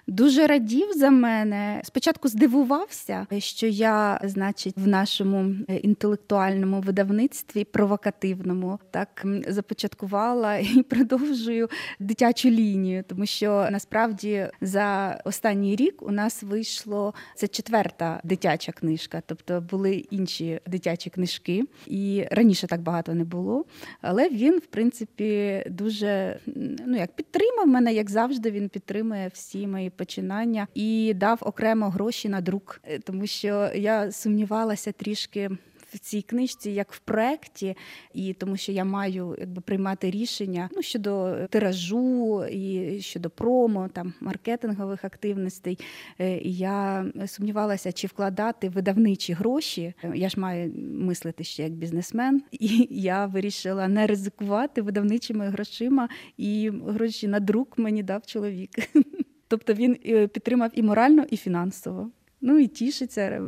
дуже 0.06 0.46
радів 0.46 0.92
за 0.96 1.10
мене. 1.10 1.80
Спочатку 1.84 2.28
здивувався, 2.28 3.26
що 3.38 3.66
я, 3.66 4.20
значить, 4.24 4.74
в 4.76 4.86
нашому 4.86 5.54
е, 5.68 5.76
інтелектуальному 5.76 6.80
видавництві 6.80 7.64
провокативному 7.64 8.78
так 8.90 9.26
започаткувала 9.48 10.56
і 10.56 10.82
продовжую 10.90 11.68
дитячу 11.98 12.50
лінію, 12.50 13.04
тому 13.08 13.26
що 13.26 13.68
насправді 13.70 14.46
за 14.60 15.20
останній 15.24 15.76
рік 15.76 16.02
у 16.02 16.10
нас 16.10 16.42
вийшло 16.42 17.14
це 17.34 17.48
четверта 17.48 18.20
дитяча 18.24 18.72
книжка, 18.72 19.22
тобто 19.26 19.60
були 19.60 19.94
інші 19.94 20.60
дитячі 20.66 21.10
книжки, 21.10 21.64
і 21.86 22.24
раніше 22.30 22.66
так 22.66 22.80
багато 22.80 23.14
не 23.14 23.24
було. 23.24 23.64
Але 24.00 24.28
він, 24.28 24.58
в 24.58 24.66
принципі, 24.66 25.62
дуже 25.70 26.38
ну 26.86 26.96
як 26.96 27.12
підтримав 27.12 27.66
мене, 27.66 27.94
як 27.94 28.10
завжди, 28.10 28.50
він 28.50 28.68
підтримав 28.68 28.79
підтримує 28.80 29.28
всі 29.28 29.66
мої 29.66 29.90
починання 29.90 30.66
і 30.74 31.14
дав 31.14 31.38
окремо 31.42 31.90
гроші 31.90 32.28
на 32.28 32.40
друк, 32.40 32.80
е, 32.84 32.98
тому 32.98 33.26
що 33.26 33.70
я 33.74 34.12
сумнівалася 34.12 34.92
трішки. 34.92 35.50
В 35.92 35.98
цій 35.98 36.22
книжці, 36.22 36.70
як 36.70 36.92
в 36.92 36.98
проєкті, 36.98 37.76
і 38.14 38.32
тому, 38.32 38.56
що 38.56 38.72
я 38.72 38.84
маю 38.84 39.36
якби 39.38 39.60
приймати 39.60 40.10
рішення 40.10 40.68
ну 40.76 40.82
щодо 40.82 41.36
тиражу 41.50 42.44
і 42.44 42.98
щодо 43.00 43.30
промо, 43.30 43.88
там 43.92 44.12
маркетингових 44.20 45.04
активностей. 45.04 45.78
Е, 46.18 46.38
і 46.38 46.56
Я 46.56 47.06
сумнівалася, 47.26 47.92
чи 47.92 48.06
вкладати 48.06 48.68
видавничі 48.68 49.32
гроші. 49.32 49.94
Я 50.14 50.28
ж 50.28 50.40
маю 50.40 50.72
мислити 50.94 51.44
ще 51.44 51.62
як 51.62 51.72
бізнесмен, 51.72 52.42
і 52.50 52.88
я 52.90 53.26
вирішила 53.26 53.88
не 53.88 54.06
ризикувати 54.06 54.82
видавничими 54.82 55.48
грошима, 55.48 56.08
і 56.36 56.70
гроші 56.86 57.28
на 57.28 57.40
друк 57.40 57.78
мені 57.78 58.02
дав 58.02 58.26
чоловік. 58.26 58.70
Тобто 59.48 59.74
він 59.74 59.96
е, 60.06 60.26
підтримав 60.26 60.70
і 60.74 60.82
морально, 60.82 61.24
і 61.30 61.36
фінансово. 61.36 62.10
Ну 62.40 62.58
і 62.58 62.66
тішиться. 62.66 63.42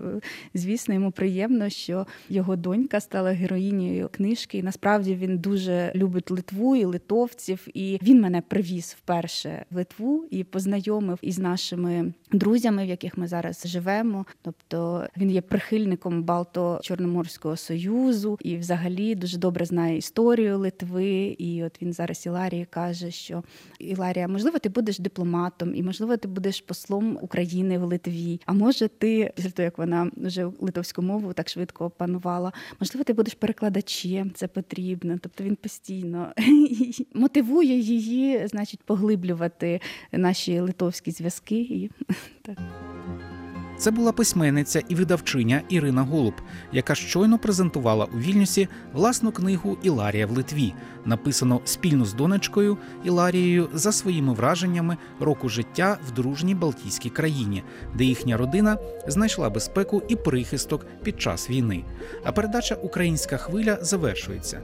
Звісно, 0.55 0.95
йому 0.95 1.11
приємно, 1.11 1.69
що 1.69 2.07
його 2.29 2.57
донька 2.57 3.01
стала 3.01 3.31
героїнею 3.31 4.09
книжки. 4.13 4.59
І 4.59 4.63
насправді 4.63 5.15
він 5.15 5.39
дуже 5.39 5.93
любить 5.95 6.31
Литву 6.31 6.77
і 6.77 6.85
литовців. 6.85 7.69
І 7.75 7.99
він 8.03 8.21
мене 8.21 8.41
привіз 8.41 8.97
вперше 8.99 9.65
в 9.71 9.77
Литву 9.77 10.25
і 10.31 10.45
познайомив 10.45 11.19
із 11.23 11.39
нашими 11.39 12.13
друзями, 12.33 12.85
в 12.85 12.89
яких 12.89 13.19
ми 13.19 13.29
зараз 13.29 13.63
живемо. 13.67 14.27
Тобто 14.43 15.07
він 15.17 15.31
є 15.31 15.41
прихильником 15.41 16.25
Балто-Чорноморського 16.25 17.57
союзу 17.57 18.39
і, 18.41 18.57
взагалі, 18.57 19.15
дуже 19.15 19.39
добре 19.39 19.65
знає 19.65 19.97
історію 19.97 20.59
Литви. 20.59 21.37
І 21.39 21.65
от 21.65 21.83
він 21.83 21.93
зараз 21.93 22.27
Іларії 22.27 22.67
каже, 22.71 23.11
що 23.11 23.43
Іларія, 23.79 24.29
можливо, 24.29 24.59
ти 24.59 24.69
будеш 24.69 24.99
дипломатом, 24.99 25.75
і 25.75 25.83
можливо, 25.83 26.17
ти 26.17 26.29
будеш 26.29 26.61
послом 26.61 27.19
України 27.23 27.79
в 27.79 27.85
Литві. 27.85 28.41
А 28.47 28.53
може 28.53 28.82
може, 28.83 28.89
ти 28.99 29.33
після 29.37 29.51
того, 29.51 29.65
як 29.65 29.79
вона 29.79 30.11
вже 30.17 30.45
литовську 30.61 31.03
мову 31.03 31.33
так 31.33 31.49
швидко 31.49 31.85
опанувала, 31.85 32.53
можливо, 32.81 33.05
ти 33.05 33.13
будеш 33.13 33.35
перекладачем, 33.35 34.31
це 34.35 34.49
потрібно. 34.49 35.19
Тобто 35.23 35.45
він 35.45 35.57
постійно 35.57 36.33
мотивує 37.15 37.79
її, 37.79 38.47
значить, 38.47 38.81
поглиблювати 38.81 39.81
наші 40.13 40.61
литовські 40.61 41.11
зв'язки. 41.11 41.61
І 41.61 41.91
так. 42.43 42.59
Це 43.83 43.91
була 43.91 44.13
письменниця 44.13 44.83
і 44.89 44.95
видавчиня 44.95 45.63
Ірина 45.69 46.03
Голуб, 46.03 46.35
яка 46.73 46.95
щойно 46.95 47.39
презентувала 47.39 48.05
у 48.05 48.19
Вільнюсі 48.19 48.69
власну 48.93 49.33
книгу 49.33 49.79
Іларія 49.83 50.27
в 50.27 50.31
Литві, 50.31 50.75
написану 51.05 51.61
спільно 51.65 52.05
з 52.05 52.15
донечкою 52.15 52.79
Іларією 53.05 53.69
за 53.75 53.93
своїми 53.93 54.33
враженнями 54.33 54.97
року 55.21 55.49
життя 55.49 55.99
в 56.09 56.13
дружній 56.13 56.55
Балтійській 56.55 57.11
країні, 57.11 57.63
де 57.95 58.05
їхня 58.05 58.37
родина 58.37 58.79
знайшла 59.07 59.51
безпеку 59.51 60.03
і 60.09 60.17
прихисток 60.17 60.87
під 61.03 61.21
час 61.21 61.51
війни. 61.51 61.85
А 62.25 62.33
передача 62.33 62.75
Українська 62.75 63.37
хвиля 63.37 63.79
завершується. 63.81 64.61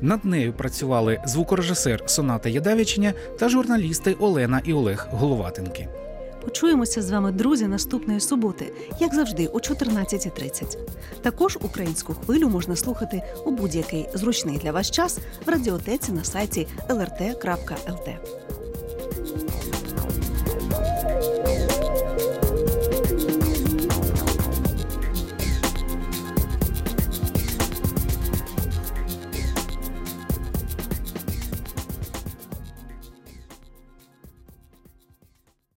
Над 0.00 0.24
нею 0.24 0.52
працювали 0.52 1.20
звукорежисер 1.26 2.02
Соната 2.06 2.48
Ядавічення 2.48 3.12
та 3.38 3.48
журналісти 3.48 4.14
Олена 4.14 4.60
і 4.64 4.72
Олег 4.72 5.08
Головатенки. 5.10 5.88
Почуємося 6.48 7.02
з 7.02 7.10
вами, 7.10 7.32
друзі, 7.32 7.66
наступної 7.66 8.20
суботи, 8.20 8.72
як 9.00 9.14
завжди, 9.14 9.46
о 9.46 9.58
14.30. 9.58 10.78
Також 11.22 11.58
українську 11.62 12.14
хвилю 12.14 12.48
можна 12.48 12.76
слухати 12.76 13.22
у 13.44 13.50
будь-який 13.50 14.08
зручний 14.14 14.58
для 14.58 14.72
вас 14.72 14.90
час 14.90 15.18
в 15.46 15.50
радіотеці 15.50 16.12
на 16.12 16.24
сайті 16.24 16.66
lrt.lt. 16.88 18.16